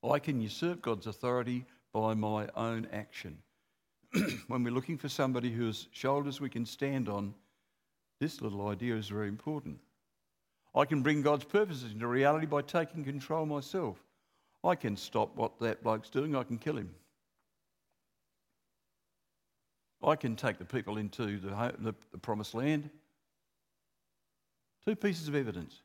I 0.02 0.18
can 0.18 0.40
usurp 0.40 0.82
God's 0.82 1.06
authority 1.06 1.64
by 1.92 2.14
my 2.14 2.48
own 2.56 2.86
action. 2.92 3.38
when 4.48 4.62
we're 4.62 4.72
looking 4.72 4.98
for 4.98 5.08
somebody 5.08 5.50
whose 5.50 5.88
shoulders 5.92 6.40
we 6.40 6.50
can 6.50 6.66
stand 6.66 7.08
on, 7.08 7.34
this 8.20 8.42
little 8.42 8.68
idea 8.68 8.96
is 8.96 9.08
very 9.08 9.28
important. 9.28 9.78
I 10.74 10.84
can 10.84 11.02
bring 11.02 11.22
God's 11.22 11.44
purposes 11.44 11.92
into 11.92 12.06
reality 12.06 12.46
by 12.46 12.62
taking 12.62 13.04
control 13.04 13.46
myself. 13.46 13.96
I 14.62 14.74
can 14.74 14.96
stop 14.96 15.36
what 15.36 15.58
that 15.60 15.82
bloke's 15.82 16.10
doing, 16.10 16.34
I 16.34 16.42
can 16.42 16.58
kill 16.58 16.76
him. 16.76 16.90
I 20.04 20.16
can 20.16 20.36
take 20.36 20.58
the 20.58 20.64
people 20.64 20.98
into 20.98 21.38
the, 21.38 21.72
the, 21.78 21.94
the 22.12 22.18
promised 22.18 22.54
land. 22.54 22.90
Two 24.86 24.96
pieces 24.96 25.28
of 25.28 25.34
evidence. 25.34 25.80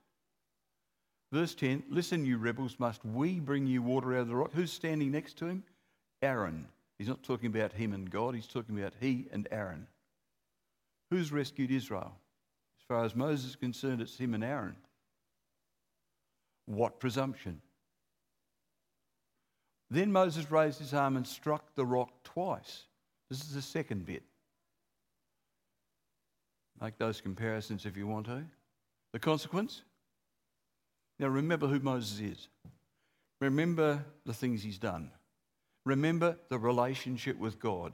Verse 1.32 1.56
10 1.56 1.84
Listen, 1.90 2.26
you 2.26 2.38
rebels, 2.38 2.76
must 2.80 3.06
we 3.06 3.40
bring 3.40 3.66
you 3.66 3.82
water 3.82 4.16
out 4.16 4.22
of 4.22 4.28
the 4.28 4.36
rock? 4.36 4.52
Who's 4.54 4.72
standing 4.72 5.12
next 5.12 5.38
to 5.38 5.46
him? 5.46 5.64
Aaron. 6.22 6.68
He's 6.98 7.08
not 7.08 7.24
talking 7.24 7.48
about 7.48 7.72
him 7.72 7.94
and 7.94 8.10
God, 8.10 8.36
he's 8.36 8.48
talking 8.48 8.78
about 8.78 8.94
he 9.00 9.28
and 9.32 9.48
Aaron. 9.52 9.88
Who's 11.10 11.32
rescued 11.32 11.72
Israel? 11.72 12.12
As 12.82 12.86
far 12.88 13.06
as 13.06 13.16
Moses 13.16 13.52
is 13.52 13.56
concerned, 13.56 14.02
it's 14.02 14.18
him 14.18 14.34
and 14.34 14.44
Aaron. 14.44 14.76
What 16.66 17.00
presumption! 17.00 17.62
Then 19.90 20.12
Moses 20.12 20.52
raised 20.52 20.80
his 20.80 20.94
arm 20.94 21.18
and 21.18 21.26
struck 21.26 21.74
the 21.76 21.86
rock 21.86 22.12
twice. 22.24 22.84
This 23.30 23.42
is 23.42 23.54
the 23.54 23.62
second 23.62 24.06
bit. 24.06 24.24
Make 26.82 26.98
those 26.98 27.22
comparisons 27.22 27.86
if 27.86 27.98
you 27.98 28.08
want 28.08 28.26
to. 28.28 28.44
The 29.14 29.20
consequence? 29.20 29.84
Now 31.20 31.28
remember 31.28 31.68
who 31.68 31.80
Moses 31.80 32.20
is. 32.20 32.48
Remember 33.42 34.04
the 34.26 34.34
things 34.34 34.64
he's 34.64 34.78
done. 34.78 35.12
Remember 35.86 36.38
the 36.50 36.60
relationship 36.60 37.38
with 37.38 37.60
God. 37.60 37.94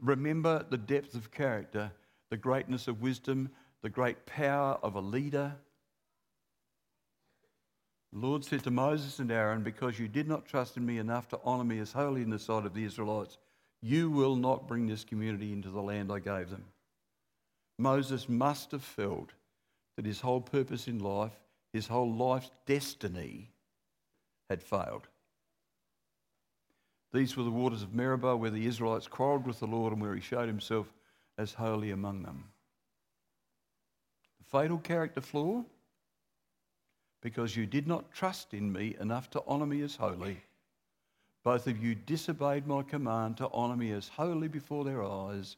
Remember 0.00 0.64
the 0.68 0.78
depth 0.78 1.14
of 1.14 1.30
character, 1.30 1.92
the 2.30 2.36
greatness 2.36 2.88
of 2.88 3.02
wisdom, 3.02 3.50
the 3.82 3.90
great 3.90 4.26
power 4.26 4.78
of 4.82 4.94
a 4.94 5.00
leader. 5.00 5.54
The 8.12 8.18
Lord 8.18 8.44
said 8.44 8.64
to 8.64 8.70
Moses 8.70 9.18
and 9.18 9.30
Aaron, 9.30 9.62
Because 9.62 9.98
you 9.98 10.08
did 10.08 10.28
not 10.28 10.46
trust 10.46 10.76
in 10.76 10.84
me 10.84 10.98
enough 10.98 11.28
to 11.28 11.40
honour 11.44 11.64
me 11.64 11.78
as 11.78 11.92
holy 11.92 12.22
in 12.22 12.30
the 12.30 12.38
sight 12.38 12.66
of 12.66 12.74
the 12.74 12.84
Israelites, 12.84 13.38
you 13.82 14.10
will 14.10 14.36
not 14.36 14.68
bring 14.68 14.86
this 14.86 15.04
community 15.04 15.52
into 15.52 15.70
the 15.70 15.82
land 15.82 16.12
I 16.12 16.18
gave 16.18 16.50
them. 16.50 16.64
Moses 17.78 18.28
must 18.28 18.72
have 18.72 18.84
felt 18.84 19.30
that 19.96 20.04
his 20.04 20.20
whole 20.20 20.40
purpose 20.40 20.86
in 20.86 20.98
life, 20.98 21.32
his 21.72 21.86
whole 21.86 22.12
life's 22.12 22.50
destiny, 22.66 23.50
had 24.50 24.62
failed. 24.62 25.08
These 27.12 27.36
were 27.36 27.44
the 27.44 27.50
waters 27.50 27.82
of 27.82 27.94
Meribah 27.94 28.36
where 28.36 28.50
the 28.50 28.66
Israelites 28.66 29.08
quarrelled 29.08 29.46
with 29.46 29.60
the 29.60 29.66
Lord 29.66 29.92
and 29.92 30.02
where 30.02 30.14
he 30.14 30.20
showed 30.20 30.48
himself 30.48 30.92
as 31.38 31.54
holy 31.54 31.90
among 31.90 32.22
them. 32.22 32.44
The 34.38 34.58
fatal 34.58 34.78
character 34.78 35.20
flaw 35.20 35.64
because 37.22 37.56
you 37.56 37.66
did 37.66 37.86
not 37.86 38.12
trust 38.12 38.54
in 38.54 38.72
me 38.72 38.96
enough 39.00 39.30
to 39.30 39.42
honour 39.46 39.66
me 39.66 39.82
as 39.82 39.96
holy. 39.96 40.38
Both 41.42 41.66
of 41.66 41.82
you 41.82 41.94
disobeyed 41.94 42.66
my 42.66 42.82
command 42.82 43.38
to 43.38 43.50
honour 43.50 43.76
me 43.76 43.92
as 43.92 44.08
holy 44.08 44.48
before 44.48 44.84
their 44.84 45.02
eyes. 45.02 45.56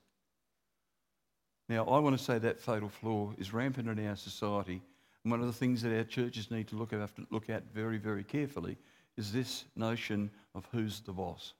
Now, 1.68 1.84
I 1.86 1.98
want 1.98 2.16
to 2.16 2.22
say 2.22 2.38
that 2.38 2.60
fatal 2.60 2.88
flaw 2.88 3.32
is 3.38 3.52
rampant 3.52 3.88
in 3.88 4.06
our 4.06 4.16
society. 4.16 4.80
And 5.24 5.30
one 5.30 5.40
of 5.40 5.46
the 5.46 5.52
things 5.52 5.82
that 5.82 5.96
our 5.96 6.04
churches 6.04 6.50
need 6.50 6.68
to 6.68 6.76
look 6.76 6.92
at, 6.92 7.10
look 7.30 7.50
at 7.50 7.64
very, 7.72 7.98
very 7.98 8.24
carefully 8.24 8.76
is 9.16 9.32
this 9.32 9.64
notion 9.76 10.30
of 10.54 10.66
who's 10.72 11.00
the 11.00 11.12
boss. 11.12 11.54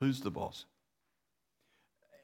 Who's 0.00 0.20
the 0.20 0.30
boss? 0.30 0.66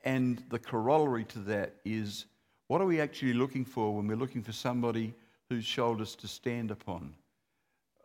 And 0.04 0.42
the 0.50 0.58
corollary 0.58 1.24
to 1.26 1.38
that 1.40 1.74
is 1.84 2.26
what 2.66 2.80
are 2.80 2.86
we 2.86 3.00
actually 3.00 3.34
looking 3.34 3.64
for 3.64 3.94
when 3.94 4.06
we're 4.06 4.16
looking 4.16 4.42
for 4.42 4.52
somebody 4.52 5.14
whose 5.48 5.64
shoulders 5.64 6.16
to 6.16 6.28
stand 6.28 6.70
upon? 6.70 7.14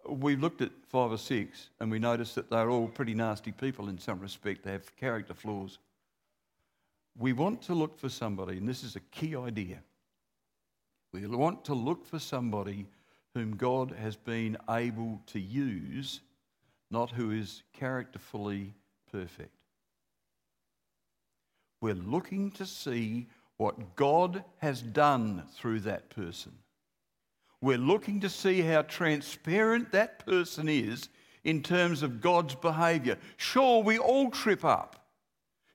We've 0.07 0.41
looked 0.41 0.61
at 0.61 0.71
five 0.87 1.11
or 1.11 1.17
six 1.17 1.69
and 1.79 1.91
we 1.91 1.99
noticed 1.99 2.35
that 2.35 2.49
they're 2.49 2.69
all 2.69 2.87
pretty 2.87 3.13
nasty 3.13 3.51
people 3.51 3.89
in 3.89 3.97
some 3.97 4.19
respect. 4.19 4.63
They 4.63 4.71
have 4.71 4.95
character 4.95 5.33
flaws. 5.33 5.79
We 7.17 7.33
want 7.33 7.61
to 7.63 7.73
look 7.73 7.99
for 7.99 8.09
somebody, 8.09 8.57
and 8.57 8.69
this 8.69 8.83
is 8.83 8.95
a 8.95 8.99
key 8.99 9.35
idea. 9.35 9.79
We 11.13 11.25
want 11.25 11.65
to 11.65 11.73
look 11.73 12.05
for 12.05 12.19
somebody 12.19 12.85
whom 13.33 13.55
God 13.55 13.91
has 13.91 14.15
been 14.15 14.57
able 14.69 15.21
to 15.27 15.39
use, 15.39 16.21
not 16.91 17.11
who 17.11 17.31
is 17.31 17.63
characterfully 17.73 18.75
perfect. 19.11 19.55
We're 21.81 21.95
looking 21.95 22.51
to 22.51 22.65
see 22.65 23.27
what 23.57 23.95
God 23.95 24.43
has 24.57 24.81
done 24.81 25.43
through 25.55 25.81
that 25.81 26.09
person. 26.09 26.53
We're 27.61 27.77
looking 27.77 28.19
to 28.21 28.29
see 28.29 28.61
how 28.61 28.83
transparent 28.83 29.91
that 29.91 30.25
person 30.25 30.69
is 30.69 31.09
in 31.43 31.63
terms 31.63 32.03
of 32.03 32.21
God's 32.21 32.55
behaviour. 32.55 33.17
Sure, 33.37 33.81
we 33.81 33.97
all 33.97 34.29
trip 34.29 34.63
up. 34.63 35.07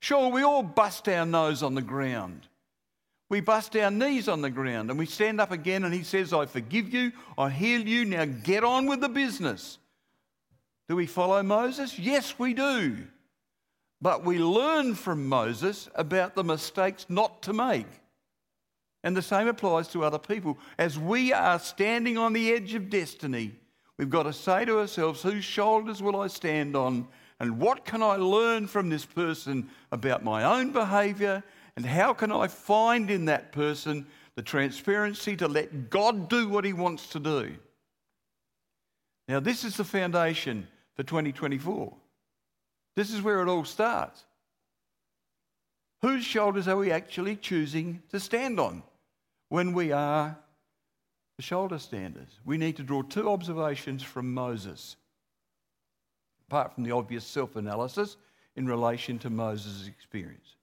Sure, 0.00 0.30
we 0.30 0.42
all 0.42 0.62
bust 0.62 1.08
our 1.08 1.26
nose 1.26 1.62
on 1.62 1.74
the 1.74 1.82
ground. 1.82 2.48
We 3.28 3.40
bust 3.40 3.74
our 3.76 3.90
knees 3.90 4.28
on 4.28 4.42
the 4.42 4.50
ground 4.50 4.90
and 4.90 4.98
we 4.98 5.06
stand 5.06 5.40
up 5.40 5.50
again 5.50 5.84
and 5.84 5.94
He 5.94 6.02
says, 6.02 6.32
I 6.32 6.46
forgive 6.46 6.92
you, 6.92 7.12
I 7.38 7.48
heal 7.48 7.80
you, 7.80 8.04
now 8.04 8.26
get 8.26 8.62
on 8.62 8.86
with 8.86 9.00
the 9.00 9.08
business. 9.08 9.78
Do 10.88 10.96
we 10.96 11.06
follow 11.06 11.42
Moses? 11.42 11.98
Yes, 11.98 12.38
we 12.38 12.52
do. 12.52 12.98
But 14.02 14.24
we 14.24 14.38
learn 14.38 14.94
from 14.94 15.28
Moses 15.28 15.88
about 15.94 16.34
the 16.34 16.44
mistakes 16.44 17.06
not 17.08 17.40
to 17.42 17.52
make. 17.52 17.86
And 19.04 19.16
the 19.16 19.22
same 19.22 19.48
applies 19.48 19.88
to 19.88 20.04
other 20.04 20.18
people. 20.18 20.58
As 20.78 20.98
we 20.98 21.32
are 21.32 21.58
standing 21.58 22.16
on 22.18 22.32
the 22.32 22.52
edge 22.52 22.74
of 22.74 22.88
destiny, 22.88 23.52
we've 23.98 24.10
got 24.10 24.24
to 24.24 24.32
say 24.32 24.64
to 24.64 24.78
ourselves, 24.78 25.22
whose 25.22 25.44
shoulders 25.44 26.02
will 26.02 26.20
I 26.20 26.28
stand 26.28 26.76
on? 26.76 27.08
And 27.40 27.58
what 27.58 27.84
can 27.84 28.02
I 28.02 28.14
learn 28.14 28.68
from 28.68 28.88
this 28.88 29.04
person 29.04 29.68
about 29.90 30.22
my 30.22 30.44
own 30.44 30.72
behaviour? 30.72 31.42
And 31.76 31.84
how 31.84 32.12
can 32.12 32.30
I 32.30 32.46
find 32.46 33.10
in 33.10 33.24
that 33.24 33.50
person 33.50 34.06
the 34.36 34.42
transparency 34.42 35.36
to 35.36 35.48
let 35.48 35.90
God 35.90 36.28
do 36.28 36.48
what 36.48 36.64
he 36.64 36.72
wants 36.72 37.08
to 37.08 37.18
do? 37.18 37.56
Now, 39.26 39.40
this 39.40 39.64
is 39.64 39.76
the 39.76 39.84
foundation 39.84 40.68
for 40.94 41.02
2024. 41.02 41.92
This 42.94 43.12
is 43.12 43.22
where 43.22 43.42
it 43.42 43.48
all 43.48 43.64
starts. 43.64 44.24
Whose 46.02 46.24
shoulders 46.24 46.68
are 46.68 46.76
we 46.76 46.92
actually 46.92 47.36
choosing 47.36 48.02
to 48.10 48.20
stand 48.20 48.60
on 48.60 48.82
when 49.52 49.74
we 49.74 49.92
are 49.92 50.34
the 51.36 51.42
shoulder 51.42 51.78
standers? 51.78 52.40
We 52.42 52.56
need 52.56 52.78
to 52.78 52.82
draw 52.82 53.02
two 53.02 53.28
observations 53.28 54.02
from 54.02 54.32
Moses, 54.32 54.96
apart 56.48 56.72
from 56.72 56.84
the 56.84 56.92
obvious 56.92 57.22
self 57.22 57.54
analysis 57.56 58.16
in 58.56 58.66
relation 58.66 59.18
to 59.18 59.28
Moses' 59.28 59.88
experience. 59.88 60.56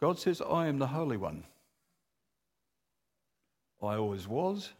God 0.00 0.18
says, 0.18 0.42
I 0.42 0.66
am 0.66 0.80
the 0.80 0.88
Holy 0.88 1.16
One. 1.16 1.44
I 3.80 3.94
always 3.94 4.26
was, 4.26 4.72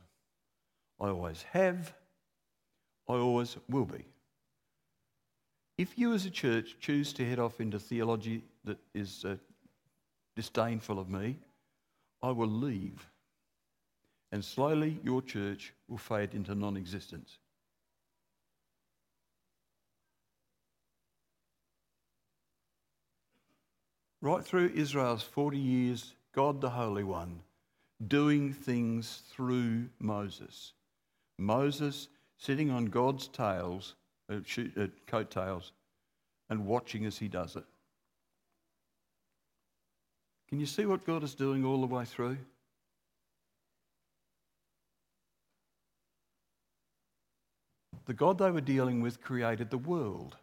I 1.01 1.07
always 1.07 1.45
have, 1.53 1.95
I 3.09 3.13
always 3.13 3.57
will 3.69 3.85
be. 3.85 4.05
If 5.79 5.97
you 5.97 6.15
as 6.15 6.27
a 6.27 6.31
church 6.31 6.79
choose 6.81 7.13
to 7.13 7.25
head 7.25 7.39
off 7.39 7.61
into 7.61 7.79
theology 7.79 8.43
that 8.65 8.79
is 8.93 9.25
uh, 9.25 9.37
disdainful 10.37 10.99
of 10.99 11.09
me, 11.09 11.39
I 12.23 12.31
will 12.31 12.49
leave. 12.49 13.07
And 14.31 14.45
slowly 14.45 14.99
your 15.05 15.21
church 15.23 15.75
will 15.89 15.99
fade 15.99 16.35
into 16.35 16.55
non 16.55 16.77
existence. 16.77 17.39
Right 24.21 24.45
through 24.45 24.73
Israel's 24.75 25.23
40 25.23 25.59
years, 25.59 26.15
God 26.33 26.61
the 26.61 26.71
Holy 26.71 27.03
One 27.03 27.41
doing 28.09 28.53
things 28.53 29.23
through 29.31 29.89
Moses. 29.99 30.73
Moses 31.39 32.09
sitting 32.39 32.71
on 32.71 32.87
God's 32.87 33.29
tails, 33.29 33.95
uh, 34.31 34.37
uh, 34.77 34.87
coattails, 35.07 35.73
and 36.51 36.67
watching 36.67 37.05
as 37.05 37.19
he 37.19 37.29
does 37.29 37.57
it. 37.57 37.65
Can 40.53 40.61
you 40.61 40.67
see 40.67 40.85
what 40.85 41.07
God 41.07 41.25
is 41.25 41.35
doing 41.35 41.65
all 41.65 41.81
the 41.81 41.87
way 41.87 42.05
through? 42.05 42.37
the 48.05 48.13
God 48.13 48.37
they 48.37 48.51
were 48.51 48.61
dealing 48.61 49.01
with 49.01 49.23
created 49.23 49.71
the 49.71 49.79
world. 49.79 50.37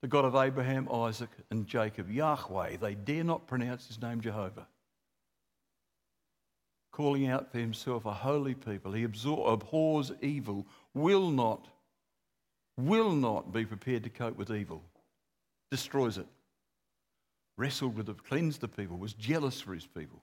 The 0.00 0.08
God 0.08 0.24
of 0.24 0.34
Abraham, 0.34 0.88
Isaac, 0.90 1.28
and 1.50 1.66
Jacob, 1.66 2.10
Yahweh. 2.10 2.78
They 2.78 2.94
dare 2.94 3.24
not 3.24 3.46
pronounce 3.46 3.88
his 3.88 4.00
name 4.00 4.22
Jehovah. 4.22 4.66
Calling 6.90 7.26
out 7.26 7.52
for 7.52 7.58
himself 7.58 8.06
a 8.06 8.14
holy 8.14 8.54
people. 8.54 8.92
He 8.92 9.04
abhors 9.04 10.12
evil, 10.22 10.66
will 10.94 11.30
not, 11.30 11.68
will 12.78 13.12
not 13.12 13.52
be 13.52 13.66
prepared 13.66 14.04
to 14.04 14.08
cope 14.08 14.38
with 14.38 14.50
evil, 14.50 14.82
destroys 15.70 16.16
it, 16.16 16.26
wrestled 17.58 17.96
with 17.96 18.08
it, 18.08 18.24
cleansed 18.24 18.60
the 18.62 18.68
people, 18.68 18.96
was 18.96 19.12
jealous 19.12 19.60
for 19.60 19.74
his 19.74 19.86
people. 19.86 20.22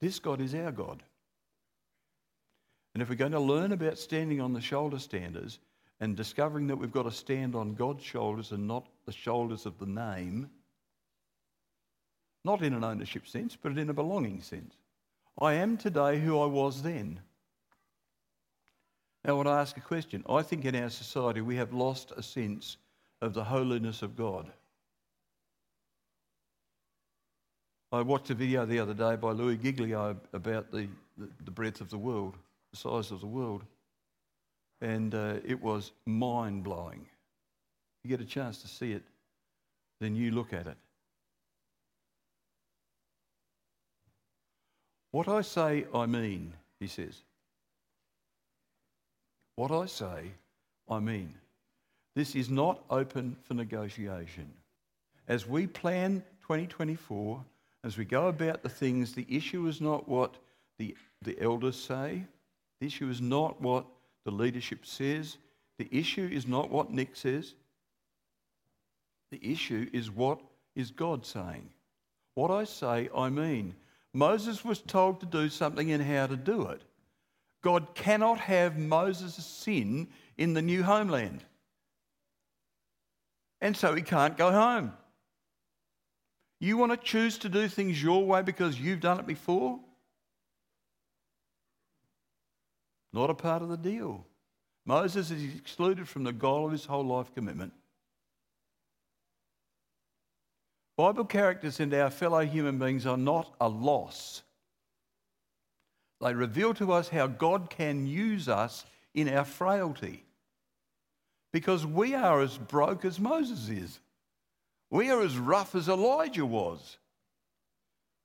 This 0.00 0.18
God 0.18 0.40
is 0.40 0.54
our 0.54 0.72
God. 0.72 1.02
And 2.94 3.02
if 3.02 3.10
we're 3.10 3.16
going 3.16 3.32
to 3.32 3.40
learn 3.40 3.72
about 3.72 3.98
standing 3.98 4.40
on 4.40 4.54
the 4.54 4.60
shoulder 4.60 4.98
standers 4.98 5.60
and 6.00 6.16
discovering 6.16 6.66
that 6.68 6.76
we've 6.76 6.90
got 6.90 7.02
to 7.02 7.12
stand 7.12 7.54
on 7.54 7.74
God's 7.74 8.02
shoulders 8.02 8.50
and 8.50 8.66
not 8.66 8.86
the 9.04 9.12
shoulders 9.12 9.66
of 9.66 9.78
the 9.78 9.86
name, 9.86 10.48
not 12.44 12.62
in 12.62 12.72
an 12.72 12.84
ownership 12.84 13.26
sense, 13.26 13.56
but 13.60 13.76
in 13.76 13.90
a 13.90 13.94
belonging 13.94 14.40
sense. 14.40 14.74
I 15.38 15.54
am 15.54 15.76
today 15.76 16.18
who 16.18 16.40
I 16.40 16.46
was 16.46 16.82
then. 16.82 17.20
Now, 19.24 19.32
I 19.32 19.36
want 19.36 19.48
to 19.48 19.52
ask 19.52 19.76
a 19.76 19.80
question. 19.80 20.24
I 20.28 20.42
think 20.42 20.64
in 20.64 20.74
our 20.76 20.88
society 20.88 21.40
we 21.42 21.56
have 21.56 21.74
lost 21.74 22.12
a 22.16 22.22
sense 22.22 22.78
of 23.20 23.34
the 23.34 23.44
holiness 23.44 24.02
of 24.02 24.16
God. 24.16 24.50
I 27.90 28.02
watched 28.02 28.30
a 28.30 28.34
video 28.34 28.66
the 28.66 28.78
other 28.78 28.94
day 28.94 29.16
by 29.16 29.32
Louis 29.32 29.56
Giglio 29.56 30.16
about 30.32 30.70
the, 30.70 30.88
the, 31.16 31.28
the 31.44 31.50
breadth 31.50 31.80
of 31.80 31.88
the 31.88 31.98
world, 31.98 32.36
the 32.70 32.76
size 32.76 33.10
of 33.10 33.20
the 33.20 33.26
world. 33.26 33.64
And 34.80 35.14
uh, 35.14 35.36
it 35.44 35.60
was 35.60 35.92
mind 36.06 36.64
blowing. 36.64 37.06
You 38.04 38.10
get 38.10 38.20
a 38.20 38.28
chance 38.28 38.60
to 38.62 38.68
see 38.68 38.92
it, 38.92 39.02
then 40.00 40.14
you 40.14 40.30
look 40.30 40.52
at 40.52 40.66
it. 40.66 40.76
What 45.10 45.28
I 45.28 45.40
say, 45.40 45.86
I 45.94 46.06
mean, 46.06 46.52
he 46.78 46.86
says. 46.86 47.22
What 49.56 49.72
I 49.72 49.86
say, 49.86 50.32
I 50.88 51.00
mean. 51.00 51.34
This 52.18 52.34
is 52.34 52.50
not 52.50 52.82
open 52.90 53.36
for 53.44 53.54
negotiation. 53.54 54.52
As 55.28 55.46
we 55.46 55.68
plan 55.68 56.24
2024, 56.40 57.44
as 57.84 57.96
we 57.96 58.04
go 58.04 58.26
about 58.26 58.64
the 58.64 58.68
things, 58.68 59.12
the 59.12 59.24
issue 59.28 59.68
is 59.68 59.80
not 59.80 60.08
what 60.08 60.34
the, 60.80 60.96
the 61.22 61.40
elders 61.40 61.76
say, 61.76 62.24
the 62.80 62.88
issue 62.88 63.08
is 63.08 63.20
not 63.20 63.60
what 63.62 63.86
the 64.24 64.32
leadership 64.32 64.84
says, 64.84 65.36
the 65.78 65.86
issue 65.92 66.28
is 66.32 66.44
not 66.44 66.70
what 66.70 66.90
Nick 66.90 67.14
says. 67.14 67.54
The 69.30 69.40
issue 69.40 69.88
is 69.92 70.10
what 70.10 70.40
is 70.74 70.90
God 70.90 71.24
saying. 71.24 71.70
What 72.34 72.50
I 72.50 72.64
say, 72.64 73.08
I 73.14 73.28
mean. 73.28 73.76
Moses 74.12 74.64
was 74.64 74.80
told 74.80 75.20
to 75.20 75.26
do 75.26 75.48
something 75.48 75.92
and 75.92 76.02
how 76.02 76.26
to 76.26 76.36
do 76.36 76.62
it. 76.62 76.82
God 77.62 77.94
cannot 77.94 78.40
have 78.40 78.76
Moses' 78.76 79.46
sin 79.46 80.08
in 80.36 80.54
the 80.54 80.62
new 80.62 80.82
homeland. 80.82 81.44
And 83.60 83.76
so 83.76 83.94
he 83.94 84.02
can't 84.02 84.36
go 84.36 84.52
home. 84.52 84.92
You 86.60 86.76
want 86.76 86.92
to 86.92 86.98
choose 86.98 87.38
to 87.38 87.48
do 87.48 87.68
things 87.68 88.02
your 88.02 88.24
way 88.24 88.42
because 88.42 88.80
you've 88.80 89.00
done 89.00 89.20
it 89.20 89.26
before? 89.26 89.78
Not 93.12 93.30
a 93.30 93.34
part 93.34 93.62
of 93.62 93.68
the 93.68 93.76
deal. 93.76 94.26
Moses 94.84 95.30
is 95.30 95.54
excluded 95.54 96.08
from 96.08 96.24
the 96.24 96.32
goal 96.32 96.66
of 96.66 96.72
his 96.72 96.84
whole 96.84 97.04
life 97.04 97.34
commitment. 97.34 97.72
Bible 100.96 101.24
characters 101.24 101.78
and 101.78 101.94
our 101.94 102.10
fellow 102.10 102.44
human 102.44 102.78
beings 102.78 103.06
are 103.06 103.16
not 103.16 103.54
a 103.60 103.68
loss. 103.68 104.42
They 106.20 106.34
reveal 106.34 106.74
to 106.74 106.92
us 106.92 107.08
how 107.08 107.28
God 107.28 107.70
can 107.70 108.06
use 108.06 108.48
us 108.48 108.84
in 109.14 109.28
our 109.28 109.44
frailty. 109.44 110.24
Because 111.58 111.84
we 111.84 112.14
are 112.14 112.40
as 112.40 112.56
broke 112.56 113.04
as 113.04 113.18
Moses 113.18 113.68
is. 113.68 113.98
We 114.92 115.10
are 115.10 115.20
as 115.20 115.36
rough 115.36 115.74
as 115.74 115.88
Elijah 115.88 116.46
was. 116.46 116.98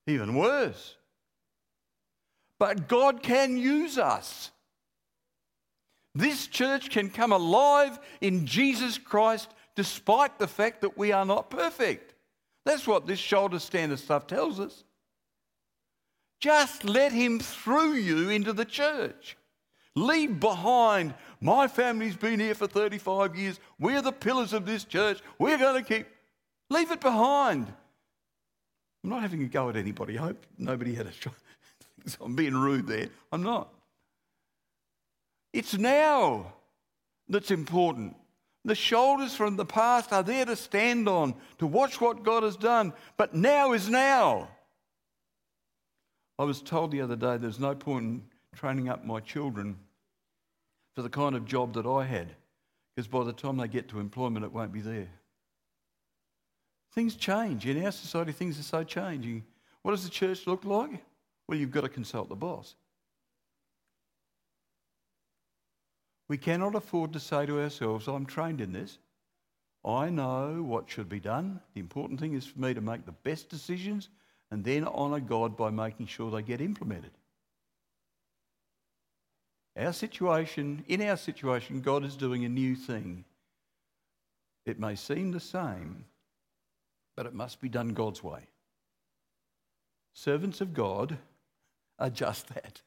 Even 0.06 0.36
worse. 0.36 0.98
But 2.60 2.88
God 2.88 3.24
can 3.24 3.58
use 3.58 3.98
us. 3.98 4.52
This 6.14 6.46
church 6.46 6.92
can 6.92 7.10
come 7.10 7.32
alive 7.32 7.98
in 8.22 8.46
Jesus 8.46 9.00
Christ 9.00 9.50
despite 9.76 10.38
the 10.38 10.48
fact 10.48 10.82
that 10.82 10.96
we 10.96 11.12
are 11.12 11.26
not 11.26 11.50
perfect. 11.50 12.14
That's 12.66 12.86
what 12.86 13.08
this 13.08 13.18
shoulder 13.18 13.58
stander 13.58 13.98
stuff 13.98 14.28
tells 14.28 14.60
us. 14.60 14.84
Just 16.40 16.86
let 16.86 17.12
him 17.12 17.40
through 17.40 17.94
you 17.94 18.30
into 18.30 18.54
the 18.54 18.64
church. 18.64 19.38
Leave 19.96 20.40
behind, 20.40 21.14
my 21.44 21.68
family's 21.68 22.16
been 22.16 22.40
here 22.40 22.56
for 22.56 22.68
35 22.68 23.36
years. 23.36 23.60
We're 23.78 24.02
the 24.02 24.14
pillars 24.14 24.54
of 24.54 24.66
this 24.66 24.86
church. 24.86 25.20
We're 25.38 25.58
going 25.58 25.84
to 25.84 25.88
keep. 25.88 26.08
Leave 26.70 26.90
it 26.90 27.02
behind. 27.02 27.68
I'm 29.04 29.10
not 29.10 29.22
having 29.22 29.44
a 29.44 29.48
go 29.48 29.68
at 29.68 29.76
anybody. 29.76 30.18
I 30.18 30.22
hope 30.22 30.46
nobody 30.58 30.96
had 30.96 31.08
a 31.08 31.12
shot. 31.22 31.34
I'm 32.22 32.36
being 32.36 32.56
rude 32.56 32.88
there. 32.88 33.10
I'm 33.34 33.44
not. 33.44 33.74
It's 35.52 35.78
now 35.78 36.54
that's 37.28 37.52
important. 37.52 38.16
The 38.64 38.76
shoulders 38.76 39.36
from 39.36 39.58
the 39.58 39.66
past 39.66 40.14
are 40.14 40.24
there 40.24 40.46
to 40.46 40.56
stand 40.56 41.10
on, 41.10 41.36
to 41.60 41.68
watch 41.68 42.00
what 42.00 42.24
God 42.24 42.44
has 42.44 42.56
done, 42.56 42.94
but 43.18 43.36
now 43.36 43.74
is 43.74 43.90
now. 43.90 44.48
I 46.40 46.46
was 46.46 46.62
told 46.62 46.92
the 46.92 47.02
other 47.02 47.18
day 47.18 47.36
there's 47.36 47.60
no 47.60 47.76
point 47.76 48.06
in 48.06 48.24
training 48.56 48.88
up 48.88 49.04
my 49.04 49.20
children 49.20 49.78
for 50.96 51.02
the 51.02 51.10
kind 51.10 51.36
of 51.36 51.46
job 51.46 51.74
that 51.74 51.86
I 51.86 52.04
had, 52.04 52.36
because 52.96 53.08
by 53.08 53.24
the 53.24 53.34
time 53.34 53.58
they 53.58 53.68
get 53.68 53.90
to 53.90 54.00
employment, 54.00 54.46
it 54.46 54.54
won't 54.54 54.72
be 54.72 54.82
there. 54.82 55.10
Things 56.94 57.16
change. 57.16 57.66
In 57.66 57.84
our 57.84 57.92
society, 57.92 58.32
things 58.32 58.60
are 58.60 58.64
so 58.64 58.84
changing. 58.84 59.44
What 59.82 59.92
does 59.92 60.04
the 60.04 60.10
church 60.10 60.46
look 60.46 60.64
like? 60.64 61.04
Well, 61.48 61.58
you've 61.58 61.72
got 61.72 61.82
to 61.82 61.90
consult 61.90 62.30
the 62.30 62.36
boss. 62.36 62.76
We 66.28 66.38
cannot 66.38 66.76
afford 66.76 67.14
to 67.14 67.20
say 67.20 67.46
to 67.46 67.62
ourselves, 67.62 68.08
I'm 68.08 68.26
trained 68.26 68.62
in 68.62 68.72
this. 68.72 69.00
I 69.86 70.10
know 70.10 70.64
what 70.64 70.90
should 70.90 71.10
be 71.10 71.20
done. 71.20 71.60
The 71.74 71.82
important 71.82 72.20
thing 72.20 72.34
is 72.34 72.46
for 72.46 72.60
me 72.60 72.74
to 72.74 72.82
make 72.82 73.06
the 73.06 73.12
best 73.12 73.50
decisions 73.50 74.10
and 74.50 74.64
then 74.64 74.88
honour 74.88 75.20
God 75.20 75.58
by 75.58 75.70
making 75.70 76.08
sure 76.08 76.32
they 76.32 76.42
get 76.42 76.62
implemented. 76.62 77.12
Our 79.78 79.94
situation, 79.94 80.84
in 80.88 81.02
our 81.02 81.18
situation, 81.18 81.82
God 81.82 82.04
is 82.04 82.16
doing 82.16 82.46
a 82.46 82.50
new 82.50 82.76
thing. 82.76 83.26
It 84.66 84.80
may 84.80 84.96
seem 84.96 85.32
the 85.32 85.40
same, 85.40 86.06
but 87.16 87.26
it 87.26 87.34
must 87.34 87.60
be 87.60 87.70
done 87.70 87.90
God's 87.90 88.24
way. 88.24 88.42
Servants 90.14 90.62
of 90.62 90.74
God 90.74 91.18
are 91.98 92.10
just 92.10 92.54
that. 92.54 92.82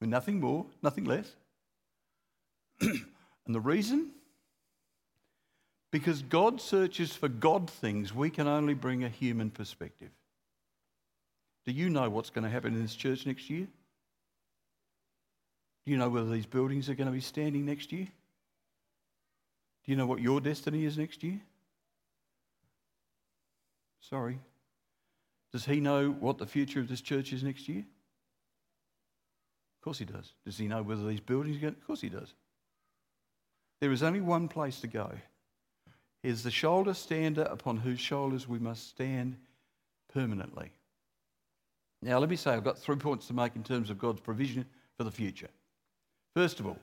We're 0.00 0.08
nothing 0.08 0.40
more, 0.40 0.66
nothing 0.82 1.04
less. 1.04 1.30
and 2.80 3.54
the 3.54 3.60
reason? 3.60 4.10
Because 5.90 6.22
God 6.22 6.60
searches 6.60 7.12
for 7.14 7.28
God 7.28 7.68
things, 7.68 8.14
we 8.14 8.30
can 8.30 8.46
only 8.46 8.74
bring 8.74 9.04
a 9.04 9.08
human 9.08 9.50
perspective. 9.50 10.10
Do 11.64 11.72
you 11.72 11.88
know 11.88 12.10
what's 12.10 12.30
going 12.30 12.44
to 12.44 12.50
happen 12.50 12.74
in 12.74 12.82
this 12.82 12.94
church 12.94 13.26
next 13.26 13.48
year? 13.48 13.68
Do 15.84 15.90
you 15.90 15.98
know 15.98 16.08
whether 16.08 16.30
these 16.30 16.46
buildings 16.46 16.88
are 16.88 16.94
going 16.94 17.08
to 17.08 17.12
be 17.12 17.20
standing 17.20 17.66
next 17.66 17.92
year? 17.92 18.06
Do 19.84 19.90
you 19.90 19.96
know 19.96 20.06
what 20.06 20.20
your 20.20 20.40
destiny 20.40 20.84
is 20.84 20.96
next 20.96 21.24
year? 21.24 21.40
Sorry. 24.00 24.38
Does 25.52 25.64
he 25.64 25.80
know 25.80 26.10
what 26.10 26.38
the 26.38 26.46
future 26.46 26.80
of 26.80 26.88
this 26.88 27.00
church 27.00 27.32
is 27.32 27.42
next 27.42 27.68
year? 27.68 27.80
Of 27.80 29.84
course 29.84 29.98
he 29.98 30.04
does. 30.04 30.32
Does 30.44 30.56
he 30.56 30.68
know 30.68 30.82
whether 30.82 31.06
these 31.06 31.20
buildings 31.20 31.56
are 31.56 31.60
going? 31.60 31.74
Of 31.74 31.86
course 31.86 32.00
he 32.00 32.08
does. 32.08 32.32
There 33.80 33.90
is 33.90 34.04
only 34.04 34.20
one 34.20 34.46
place 34.46 34.80
to 34.80 34.86
go. 34.86 35.10
He 36.22 36.28
is 36.28 36.44
the 36.44 36.52
shoulder 36.52 36.94
stander 36.94 37.42
upon 37.42 37.78
whose 37.78 37.98
shoulders 37.98 38.46
we 38.46 38.60
must 38.60 38.88
stand 38.88 39.36
permanently. 40.14 40.70
Now, 42.00 42.18
let 42.18 42.30
me 42.30 42.36
say, 42.36 42.52
I've 42.52 42.64
got 42.64 42.78
three 42.78 42.96
points 42.96 43.26
to 43.26 43.34
make 43.34 43.56
in 43.56 43.64
terms 43.64 43.90
of 43.90 43.98
God's 43.98 44.20
provision 44.20 44.64
for 44.96 45.04
the 45.04 45.10
future. 45.10 45.48
First 46.34 46.60
of 46.60 46.66
all, 46.66 46.78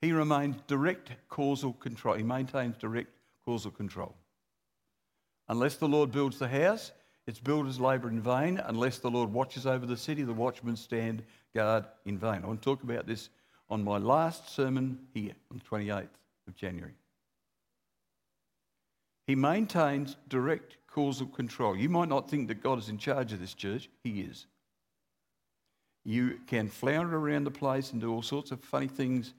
he 0.00 0.12
remains 0.12 0.56
direct 0.66 1.12
causal 1.28 1.72
control. 1.74 2.14
He 2.14 2.22
maintains 2.22 2.76
direct 2.76 3.10
causal 3.44 3.70
control. 3.70 4.14
Unless 5.48 5.76
the 5.76 5.88
Lord 5.88 6.12
builds 6.12 6.38
the 6.38 6.48
house, 6.48 6.92
Its 7.26 7.40
builders 7.40 7.80
labour 7.80 8.08
in 8.08 8.20
vain. 8.20 8.60
Unless 8.66 8.98
the 8.98 9.10
Lord 9.10 9.32
watches 9.32 9.66
over 9.66 9.86
the 9.86 9.96
city, 9.96 10.22
the 10.22 10.32
watchmen 10.32 10.76
stand 10.76 11.22
guard 11.54 11.86
in 12.04 12.18
vain. 12.18 12.42
I 12.44 12.46
want 12.46 12.60
to 12.60 12.64
talk 12.64 12.82
about 12.82 13.06
this 13.06 13.30
on 13.70 13.82
my 13.82 13.98
last 13.98 14.54
sermon 14.54 14.98
here 15.14 15.32
on 15.50 15.58
the 15.58 15.64
28th 15.64 16.08
of 16.46 16.54
January. 16.54 16.94
He 19.26 19.34
maintains 19.34 20.16
direct 20.28 20.76
causal 20.86 21.26
control. 21.26 21.74
You 21.74 21.88
might 21.88 22.10
not 22.10 22.28
think 22.28 22.48
that 22.48 22.62
God 22.62 22.78
is 22.78 22.90
in 22.90 22.98
charge 22.98 23.32
of 23.32 23.40
this 23.40 23.54
church, 23.54 23.88
He 24.02 24.20
is. 24.20 24.46
You 26.04 26.38
can 26.46 26.68
flounder 26.68 27.16
around 27.16 27.44
the 27.44 27.50
place 27.50 27.92
and 27.92 28.00
do 28.00 28.12
all 28.12 28.22
sorts 28.22 28.50
of 28.50 28.60
funny 28.60 28.88
things, 28.88 29.32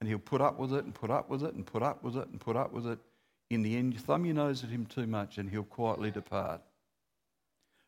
and 0.00 0.08
He'll 0.08 0.18
put 0.18 0.40
up 0.40 0.58
with 0.58 0.72
it 0.72 0.84
and 0.84 0.94
put 0.94 1.10
up 1.10 1.30
with 1.30 1.44
it 1.44 1.54
and 1.54 1.64
put 1.64 1.82
up 1.82 2.02
with 2.02 2.16
it 2.16 2.28
and 2.28 2.40
put 2.40 2.56
up 2.56 2.72
with 2.72 2.86
it. 2.86 2.98
In 3.50 3.62
the 3.62 3.76
end, 3.76 3.94
you 3.94 4.00
thumb 4.00 4.24
your 4.24 4.34
nose 4.34 4.64
at 4.64 4.70
Him 4.70 4.86
too 4.86 5.06
much 5.06 5.38
and 5.38 5.48
He'll 5.48 5.62
quietly 5.62 6.10
depart. 6.10 6.60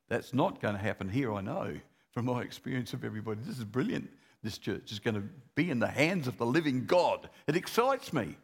That's 0.09 0.33
not 0.33 0.61
going 0.61 0.75
to 0.75 0.81
happen 0.81 1.09
here, 1.09 1.33
I 1.33 1.41
know, 1.41 1.77
from 2.13 2.27
my 2.27 2.43
experience 2.43 2.93
of 2.93 3.05
everybody. 3.05 3.41
This 3.45 3.59
is 3.59 3.65
brilliant. 3.65 4.11
This 4.43 4.59
church 4.59 4.91
is 4.91 4.99
going 4.99 5.15
to 5.15 5.23
be 5.55 5.71
in 5.71 5.79
the 5.79 5.87
hands 5.87 6.27
of 6.27 6.39
the 6.39 6.47
living 6.47 6.87
God. 6.87 7.29
It 7.47 7.57
excites 7.57 8.13
me. 8.13 8.37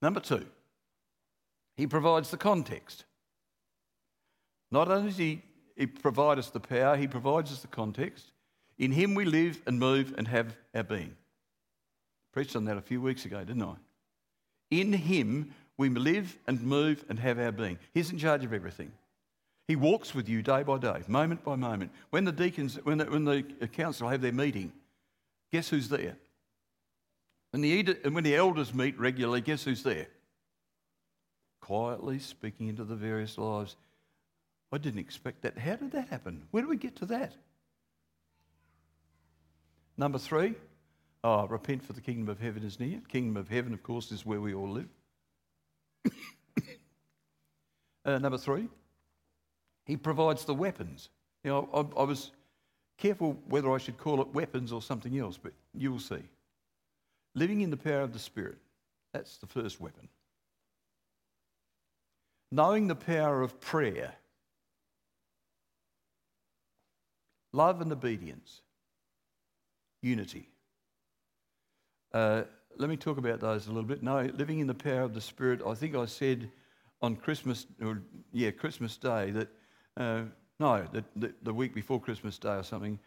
Number 0.00 0.20
two, 0.20 0.46
he 1.76 1.86
provides 1.86 2.30
the 2.30 2.36
context. 2.36 3.04
Not 4.70 4.90
only 4.90 5.10
does 5.10 5.18
he, 5.18 5.42
he 5.76 5.86
provides 5.86 6.40
us 6.40 6.50
the 6.50 6.60
power, 6.60 6.96
he 6.96 7.06
provides 7.06 7.52
us 7.52 7.60
the 7.60 7.68
context. 7.68 8.32
In 8.78 8.92
him 8.92 9.14
we 9.14 9.24
live 9.24 9.60
and 9.66 9.78
move 9.78 10.14
and 10.16 10.26
have 10.28 10.56
our 10.74 10.82
being. 10.82 11.16
Preached 12.32 12.56
on 12.56 12.64
that 12.64 12.76
a 12.76 12.82
few 12.82 13.00
weeks 13.00 13.24
ago, 13.24 13.44
didn't 13.44 13.62
I? 13.62 13.74
In 14.70 14.92
him 14.92 15.54
we 15.76 15.88
live 15.88 16.38
and 16.46 16.62
move 16.62 17.04
and 17.08 17.18
have 17.18 17.38
our 17.38 17.52
being. 17.52 17.78
He's 17.92 18.10
in 18.10 18.18
charge 18.18 18.44
of 18.44 18.52
everything. 18.52 18.92
He 19.68 19.76
walks 19.76 20.14
with 20.14 20.28
you 20.28 20.42
day 20.42 20.62
by 20.62 20.78
day, 20.78 21.02
moment 21.06 21.44
by 21.44 21.56
moment. 21.56 21.92
When 22.10 22.24
the 22.24 22.32
deacons, 22.32 22.78
when 22.82 22.98
the, 22.98 23.04
when 23.04 23.24
the 23.24 23.42
council 23.68 24.08
have 24.08 24.20
their 24.20 24.32
meeting, 24.32 24.72
guess 25.52 25.68
who's 25.68 25.88
there? 25.88 26.16
And 27.52 27.62
the, 27.62 27.82
when 28.10 28.24
the 28.24 28.34
elders 28.34 28.74
meet 28.74 28.98
regularly, 28.98 29.40
guess 29.40 29.64
who's 29.64 29.82
there? 29.82 30.08
Quietly 31.60 32.18
speaking 32.18 32.68
into 32.68 32.84
the 32.84 32.96
various 32.96 33.38
lives. 33.38 33.76
I 34.72 34.78
didn't 34.78 35.00
expect 35.00 35.42
that. 35.42 35.58
How 35.58 35.76
did 35.76 35.92
that 35.92 36.08
happen? 36.08 36.42
Where 36.50 36.62
do 36.62 36.68
we 36.68 36.76
get 36.76 36.96
to 36.96 37.06
that? 37.06 37.34
Number 39.98 40.18
three, 40.18 40.54
oh, 41.22 41.46
repent 41.46 41.84
for 41.84 41.92
the 41.92 42.00
kingdom 42.00 42.30
of 42.30 42.40
heaven 42.40 42.64
is 42.64 42.80
near. 42.80 43.00
Kingdom 43.08 43.36
of 43.36 43.48
heaven, 43.48 43.74
of 43.74 43.82
course, 43.82 44.10
is 44.10 44.24
where 44.24 44.40
we 44.40 44.54
all 44.54 44.70
live. 44.70 44.88
uh, 48.06 48.18
number 48.18 48.38
three, 48.38 48.68
he 49.84 49.96
provides 49.96 50.46
the 50.46 50.54
weapons. 50.54 51.10
You 51.44 51.50
know, 51.50 51.68
I, 51.74 52.00
I 52.00 52.04
was 52.04 52.30
careful 52.96 53.36
whether 53.48 53.70
I 53.70 53.78
should 53.78 53.98
call 53.98 54.22
it 54.22 54.28
weapons 54.32 54.72
or 54.72 54.80
something 54.80 55.18
else, 55.18 55.36
but 55.36 55.52
you 55.74 55.92
will 55.92 56.00
see. 56.00 56.22
Living 57.34 57.60
in 57.60 57.70
the 57.70 57.76
power 57.76 58.00
of 58.00 58.14
the 58.14 58.18
Spirit, 58.18 58.56
that's 59.12 59.36
the 59.36 59.46
first 59.46 59.80
weapon. 59.80 60.08
Knowing 62.50 62.86
the 62.86 62.94
power 62.94 63.42
of 63.42 63.60
prayer, 63.60 64.14
love 67.52 67.80
and 67.80 67.92
obedience, 67.92 68.62
unity. 70.02 70.48
Uh, 72.12 72.42
let 72.78 72.88
me 72.88 72.96
talk 72.96 73.18
about 73.18 73.40
those 73.40 73.66
a 73.66 73.70
little 73.70 73.88
bit. 73.88 74.02
No, 74.02 74.30
living 74.34 74.58
in 74.60 74.66
the 74.66 74.74
power 74.74 75.02
of 75.02 75.14
the 75.14 75.20
Spirit, 75.20 75.60
I 75.66 75.74
think 75.74 75.94
I 75.94 76.06
said 76.06 76.50
on 77.00 77.16
Christmas, 77.16 77.66
or 77.82 78.02
yeah, 78.32 78.50
Christmas 78.50 78.96
Day, 78.96 79.30
that 79.30 79.48
uh, 79.96 80.22
no, 80.58 80.86
the, 81.42 81.52
week 81.52 81.74
before 81.74 82.00
Christmas 82.00 82.38
Day 82.38 82.54
or 82.54 82.62
something, 82.62 82.98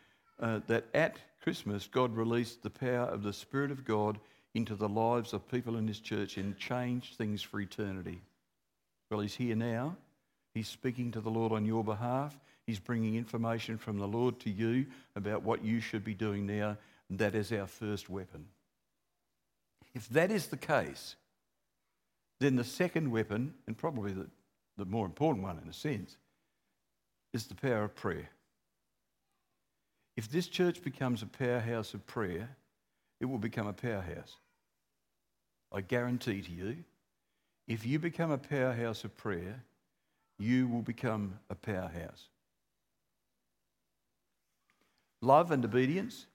uh, 0.42 0.60
that 0.68 0.86
at 0.94 1.18
Christmas, 1.42 1.88
God 1.88 2.16
released 2.16 2.62
the 2.62 2.70
power 2.70 3.06
of 3.06 3.24
the 3.24 3.32
Spirit 3.32 3.72
of 3.72 3.86
God 3.86 4.20
into 4.56 4.76
the 4.76 4.90
lives 4.90 5.34
of 5.34 5.50
people 5.50 5.78
in 5.78 5.88
His 5.88 6.00
church 6.00 6.38
and 6.38 6.58
changed 6.58 7.16
things 7.16 7.42
for 7.42 7.62
eternity. 7.62 8.22
Well, 9.10 9.22
He's 9.22 9.36
here 9.36 9.56
now. 9.56 9.96
He's 10.54 10.68
speaking 10.68 11.12
to 11.12 11.22
the 11.22 11.30
Lord 11.30 11.52
on 11.52 11.66
your 11.66 11.84
behalf. 11.84 12.38
He's 12.68 12.80
bringing 12.80 13.16
information 13.16 13.78
from 13.78 14.00
the 14.00 14.08
Lord 14.08 14.40
to 14.42 14.50
you 14.50 14.88
about 15.16 15.44
what 15.44 15.64
you 15.64 15.80
should 15.80 16.04
be 16.04 16.16
doing 16.16 16.46
now. 16.46 16.78
That 17.10 17.36
is 17.36 17.52
our 17.52 17.68
first 17.68 18.10
weapon. 18.10 18.48
If 19.94 20.10
that 20.10 20.32
is 20.32 20.48
the 20.48 20.58
case, 20.58 21.16
then 22.40 22.56
the 22.56 22.64
second 22.64 23.12
weapon, 23.12 23.54
and 23.68 23.78
probably 23.78 24.12
the, 24.12 24.28
the 24.78 24.86
more 24.86 25.06
important 25.06 25.44
one 25.44 25.60
in 25.64 25.70
a 25.70 25.74
sense, 25.74 26.18
is 27.34 27.46
the 27.46 27.56
power 27.56 27.84
of 27.84 27.96
prayer. 27.96 28.30
If 30.18 30.30
this 30.30 30.48
church 30.48 30.82
becomes 30.82 31.22
a 31.22 31.28
powerhouse 31.28 31.94
of 31.94 32.06
prayer, 32.08 32.50
it 33.20 33.26
will 33.26 33.38
become 33.38 33.68
a 33.68 33.74
powerhouse. 33.74 34.38
I 35.72 35.82
guarantee 35.82 36.42
to 36.42 36.52
you, 36.52 36.78
if 37.68 37.86
you 37.86 38.00
become 38.00 38.32
a 38.32 38.38
powerhouse 38.38 39.04
of 39.04 39.16
prayer, 39.18 39.64
you 40.40 40.68
will 40.68 40.82
become 40.82 41.40
a 41.50 41.56
powerhouse. 41.56 42.30
Love 45.22 45.52
and 45.52 45.64
obedience 45.64 46.28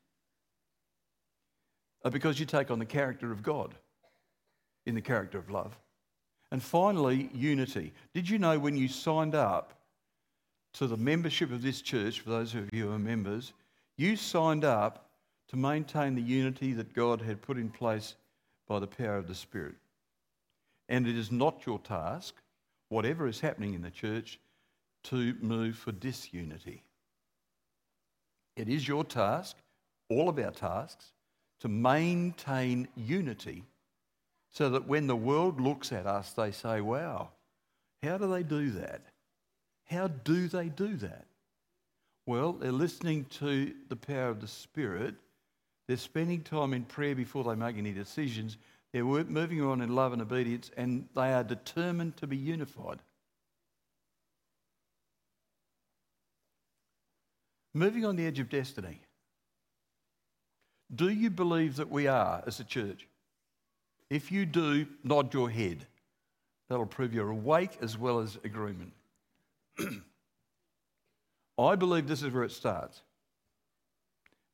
are 2.05 2.11
because 2.11 2.41
you 2.41 2.47
take 2.47 2.71
on 2.71 2.79
the 2.79 2.85
character 2.85 3.31
of 3.31 3.43
God 3.43 3.75
in 4.87 4.95
the 4.95 5.01
character 5.01 5.39
of 5.39 5.51
love. 5.51 5.79
And 6.51 6.63
finally, 6.63 7.31
unity. 7.33 7.93
Did 8.15 8.29
you 8.29 8.39
know 8.39 8.59
when 8.59 8.77
you 8.77 8.89
signed 8.89 9.35
up 9.35 9.75
to 10.75 10.87
the 10.87 10.97
membership 10.97 11.53
of 11.53 11.63
this 11.63 11.81
church, 11.81 12.21
for 12.21 12.31
those 12.31 12.55
of 12.55 12.69
you 12.73 12.87
who 12.87 12.93
are 12.93 12.99
members, 12.99 13.53
you 13.97 14.17
signed 14.17 14.65
up 14.65 15.11
to 15.49 15.57
maintain 15.57 16.15
the 16.15 16.23
unity 16.23 16.73
that 16.73 16.95
God 16.95 17.21
had 17.21 17.43
put 17.43 17.57
in 17.57 17.71
place 17.71 18.15
by 18.69 18.79
the 18.79 18.87
power 18.87 19.17
of 19.17 19.27
the 19.27 19.35
Spirit. 19.35 19.75
And 20.89 21.07
it 21.07 21.17
is 21.17 21.31
not 21.31 21.67
your 21.67 21.79
task, 21.81 22.35
whatever 22.89 23.27
is 23.27 23.41
happening 23.41 23.75
in 23.75 23.83
the 23.83 23.91
church, 23.91 24.39
to 25.05 25.35
move 25.41 25.77
for 25.77 25.93
disunity. 25.93 26.83
It 28.57 28.69
is 28.69 28.87
your 28.87 29.05
task, 29.05 29.57
all 30.09 30.29
of 30.29 30.39
our 30.39 30.51
tasks, 30.51 31.13
to 31.61 31.69
maintain 31.69 32.89
unity 32.97 33.65
so 34.51 34.71
that 34.71 34.89
when 34.89 35.07
the 35.07 35.17
world 35.17 35.61
looks 35.61 35.93
at 35.93 36.07
us, 36.07 36.33
they 36.33 36.51
say, 36.51 36.81
wow, 36.81 37.31
how 38.03 38.19
do 38.19 38.31
they 38.31 38.43
do 38.43 38.71
that? 38.71 39.03
How 39.85 40.09
do 40.09 40.49
they 40.49 40.69
do 40.69 40.97
that? 40.97 41.27
Well, 42.27 42.53
they're 42.53 42.73
listening 42.73 43.27
to 43.39 43.73
the 43.89 43.97
power 43.97 44.29
of 44.29 44.41
the 44.41 44.49
Spirit. 44.49 45.15
They're 45.89 45.97
spending 45.97 46.43
time 46.43 46.75
in 46.75 46.85
prayer 46.85 47.15
before 47.15 47.45
they 47.45 47.55
make 47.55 47.77
any 47.77 47.93
decisions. 47.93 48.57
They're 48.93 49.05
moving 49.05 49.63
on 49.63 49.81
in 49.81 49.95
love 49.95 50.13
and 50.13 50.23
obedience, 50.23 50.71
and 50.77 51.09
they 51.15 51.33
are 51.33 51.45
determined 51.45 52.17
to 52.19 52.27
be 52.27 52.37
unified. 52.37 52.99
Moving 57.73 58.05
on 58.05 58.17
the 58.17 58.27
edge 58.27 58.41
of 58.41 58.49
destiny. 58.49 59.01
Do 60.95 61.09
you 61.09 61.31
believe 61.31 61.77
that 61.77 61.91
we 61.91 62.09
are 62.09 62.43
as 62.47 62.59
a 62.59 62.65
church? 62.65 63.07
If 64.09 64.33
you 64.33 64.45
do, 64.45 64.87
nod 65.05 65.33
your 65.33 65.49
head. 65.49 65.87
That'll 66.69 66.87
prove 66.87 67.15
you're 67.15 67.31
awake 67.31 67.79
as 67.81 67.97
well 67.97 68.19
as 68.19 68.39
agreement. 68.45 68.93
I 71.59 71.77
believe 71.77 72.09
this 72.09 72.23
is 72.23 72.33
where 72.33 72.45
it 72.45 72.53
starts. 72.53 73.03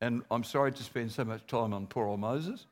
And 0.01 0.23
I'm 0.31 0.45
sorry 0.45 0.73
to 0.73 0.83
spend 0.83 1.13
so 1.13 1.25
much 1.25 1.47
time 1.47 1.73
on 1.73 1.87
poor 1.87 2.07
old 2.07 2.21
Moses. 2.21 2.67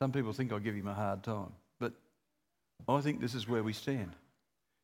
Some 0.00 0.12
people 0.12 0.32
think 0.32 0.52
I 0.52 0.58
give 0.58 0.74
him 0.74 0.88
a 0.88 0.94
hard 0.94 1.22
time, 1.22 1.52
but 1.78 1.92
I 2.88 3.00
think 3.00 3.20
this 3.20 3.34
is 3.34 3.46
where 3.46 3.62
we 3.62 3.72
stand. 3.72 4.12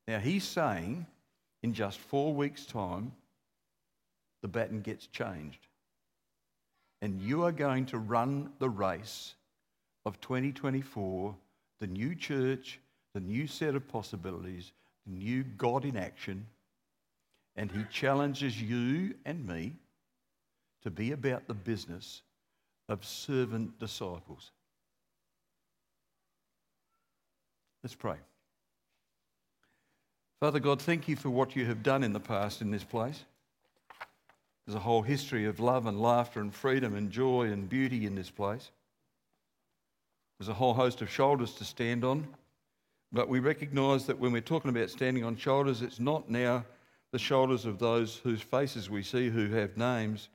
Now, 0.06 0.18
he's 0.18 0.44
saying 0.44 1.06
in 1.62 1.72
just 1.72 1.98
four 1.98 2.34
weeks' 2.34 2.66
time, 2.66 3.12
the 4.42 4.48
baton 4.48 4.80
gets 4.80 5.06
changed. 5.06 5.66
And 7.00 7.20
you 7.20 7.44
are 7.44 7.52
going 7.52 7.86
to 7.86 7.98
run 7.98 8.50
the 8.58 8.70
race 8.70 9.34
of 10.04 10.20
2024, 10.20 11.34
the 11.80 11.86
new 11.86 12.14
church, 12.14 12.80
the 13.14 13.20
new 13.20 13.46
set 13.46 13.74
of 13.74 13.86
possibilities, 13.88 14.72
the 15.06 15.12
new 15.12 15.44
God 15.44 15.84
in 15.84 15.96
action 15.96 16.46
and 17.58 17.72
he 17.72 17.84
challenges 17.90 18.62
you 18.62 19.14
and 19.26 19.44
me 19.44 19.74
to 20.84 20.90
be 20.90 21.10
about 21.10 21.48
the 21.48 21.54
business 21.54 22.22
of 22.88 23.04
servant 23.04 23.76
disciples. 23.80 24.52
Let's 27.82 27.96
pray. 27.96 28.14
Father 30.38 30.60
God, 30.60 30.80
thank 30.80 31.08
you 31.08 31.16
for 31.16 31.30
what 31.30 31.56
you 31.56 31.66
have 31.66 31.82
done 31.82 32.04
in 32.04 32.12
the 32.12 32.20
past 32.20 32.62
in 32.62 32.70
this 32.70 32.84
place. 32.84 33.24
There's 34.68 34.76
a 34.76 34.80
whole 34.80 35.00
history 35.00 35.46
of 35.46 35.60
love 35.60 35.86
and 35.86 35.98
laughter 35.98 36.42
and 36.42 36.54
freedom 36.54 36.94
and 36.94 37.10
joy 37.10 37.44
and 37.44 37.70
beauty 37.70 38.04
in 38.04 38.14
this 38.14 38.28
place. 38.28 38.70
There's 40.38 40.50
a 40.50 40.54
whole 40.54 40.74
host 40.74 41.00
of 41.00 41.08
shoulders 41.08 41.54
to 41.54 41.64
stand 41.64 42.04
on. 42.04 42.28
But 43.10 43.30
we 43.30 43.38
recognise 43.38 44.04
that 44.04 44.18
when 44.18 44.30
we're 44.30 44.42
talking 44.42 44.68
about 44.68 44.90
standing 44.90 45.24
on 45.24 45.38
shoulders, 45.38 45.80
it's 45.80 45.98
not 45.98 46.28
now 46.28 46.66
the 47.12 47.18
shoulders 47.18 47.64
of 47.64 47.78
those 47.78 48.16
whose 48.16 48.42
faces 48.42 48.90
we 48.90 49.02
see 49.02 49.30
who 49.30 49.48
have 49.54 49.78
names, 49.78 50.28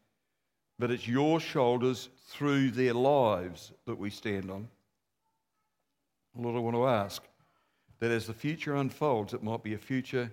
but 0.80 0.90
it's 0.90 1.08
your 1.08 1.40
shoulders 1.40 2.10
through 2.26 2.72
their 2.72 2.96
lives 2.96 3.72
that 3.86 4.00
we 4.00 4.10
stand 4.10 4.50
on. 4.50 4.68
Lord, 6.36 6.56
I 6.56 6.60
want 6.60 6.76
to 6.76 6.88
ask 6.88 7.22
that 8.00 8.10
as 8.10 8.26
the 8.26 8.34
future 8.34 8.78
unfolds, 8.78 9.36
it 9.36 9.44
might 9.44 9.62
be 9.62 9.76
a 9.76 9.78
future 9.78 10.32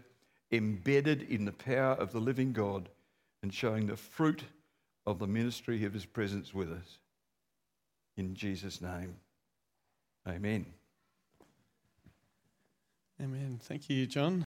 embedded 0.51 1.21
in 1.25 1.45
the 1.45 1.53
power 1.53 1.93
of 1.93 2.13
the 2.13 2.21
living 2.21 2.55
God 2.55 2.89
and 3.43 3.53
showing 3.53 3.87
the 3.87 3.97
fruit 3.97 4.45
of 5.07 5.19
the 5.19 5.27
ministry 5.27 5.85
of 5.85 5.93
his 5.93 6.07
presence 6.07 6.53
with 6.55 6.71
us. 6.71 6.99
In 8.17 8.35
Jesus' 8.35 8.81
name, 8.81 9.17
amen. 10.29 10.67
Amen. 13.23 13.59
Thank 13.63 13.91
you, 13.91 14.07
John. 14.07 14.39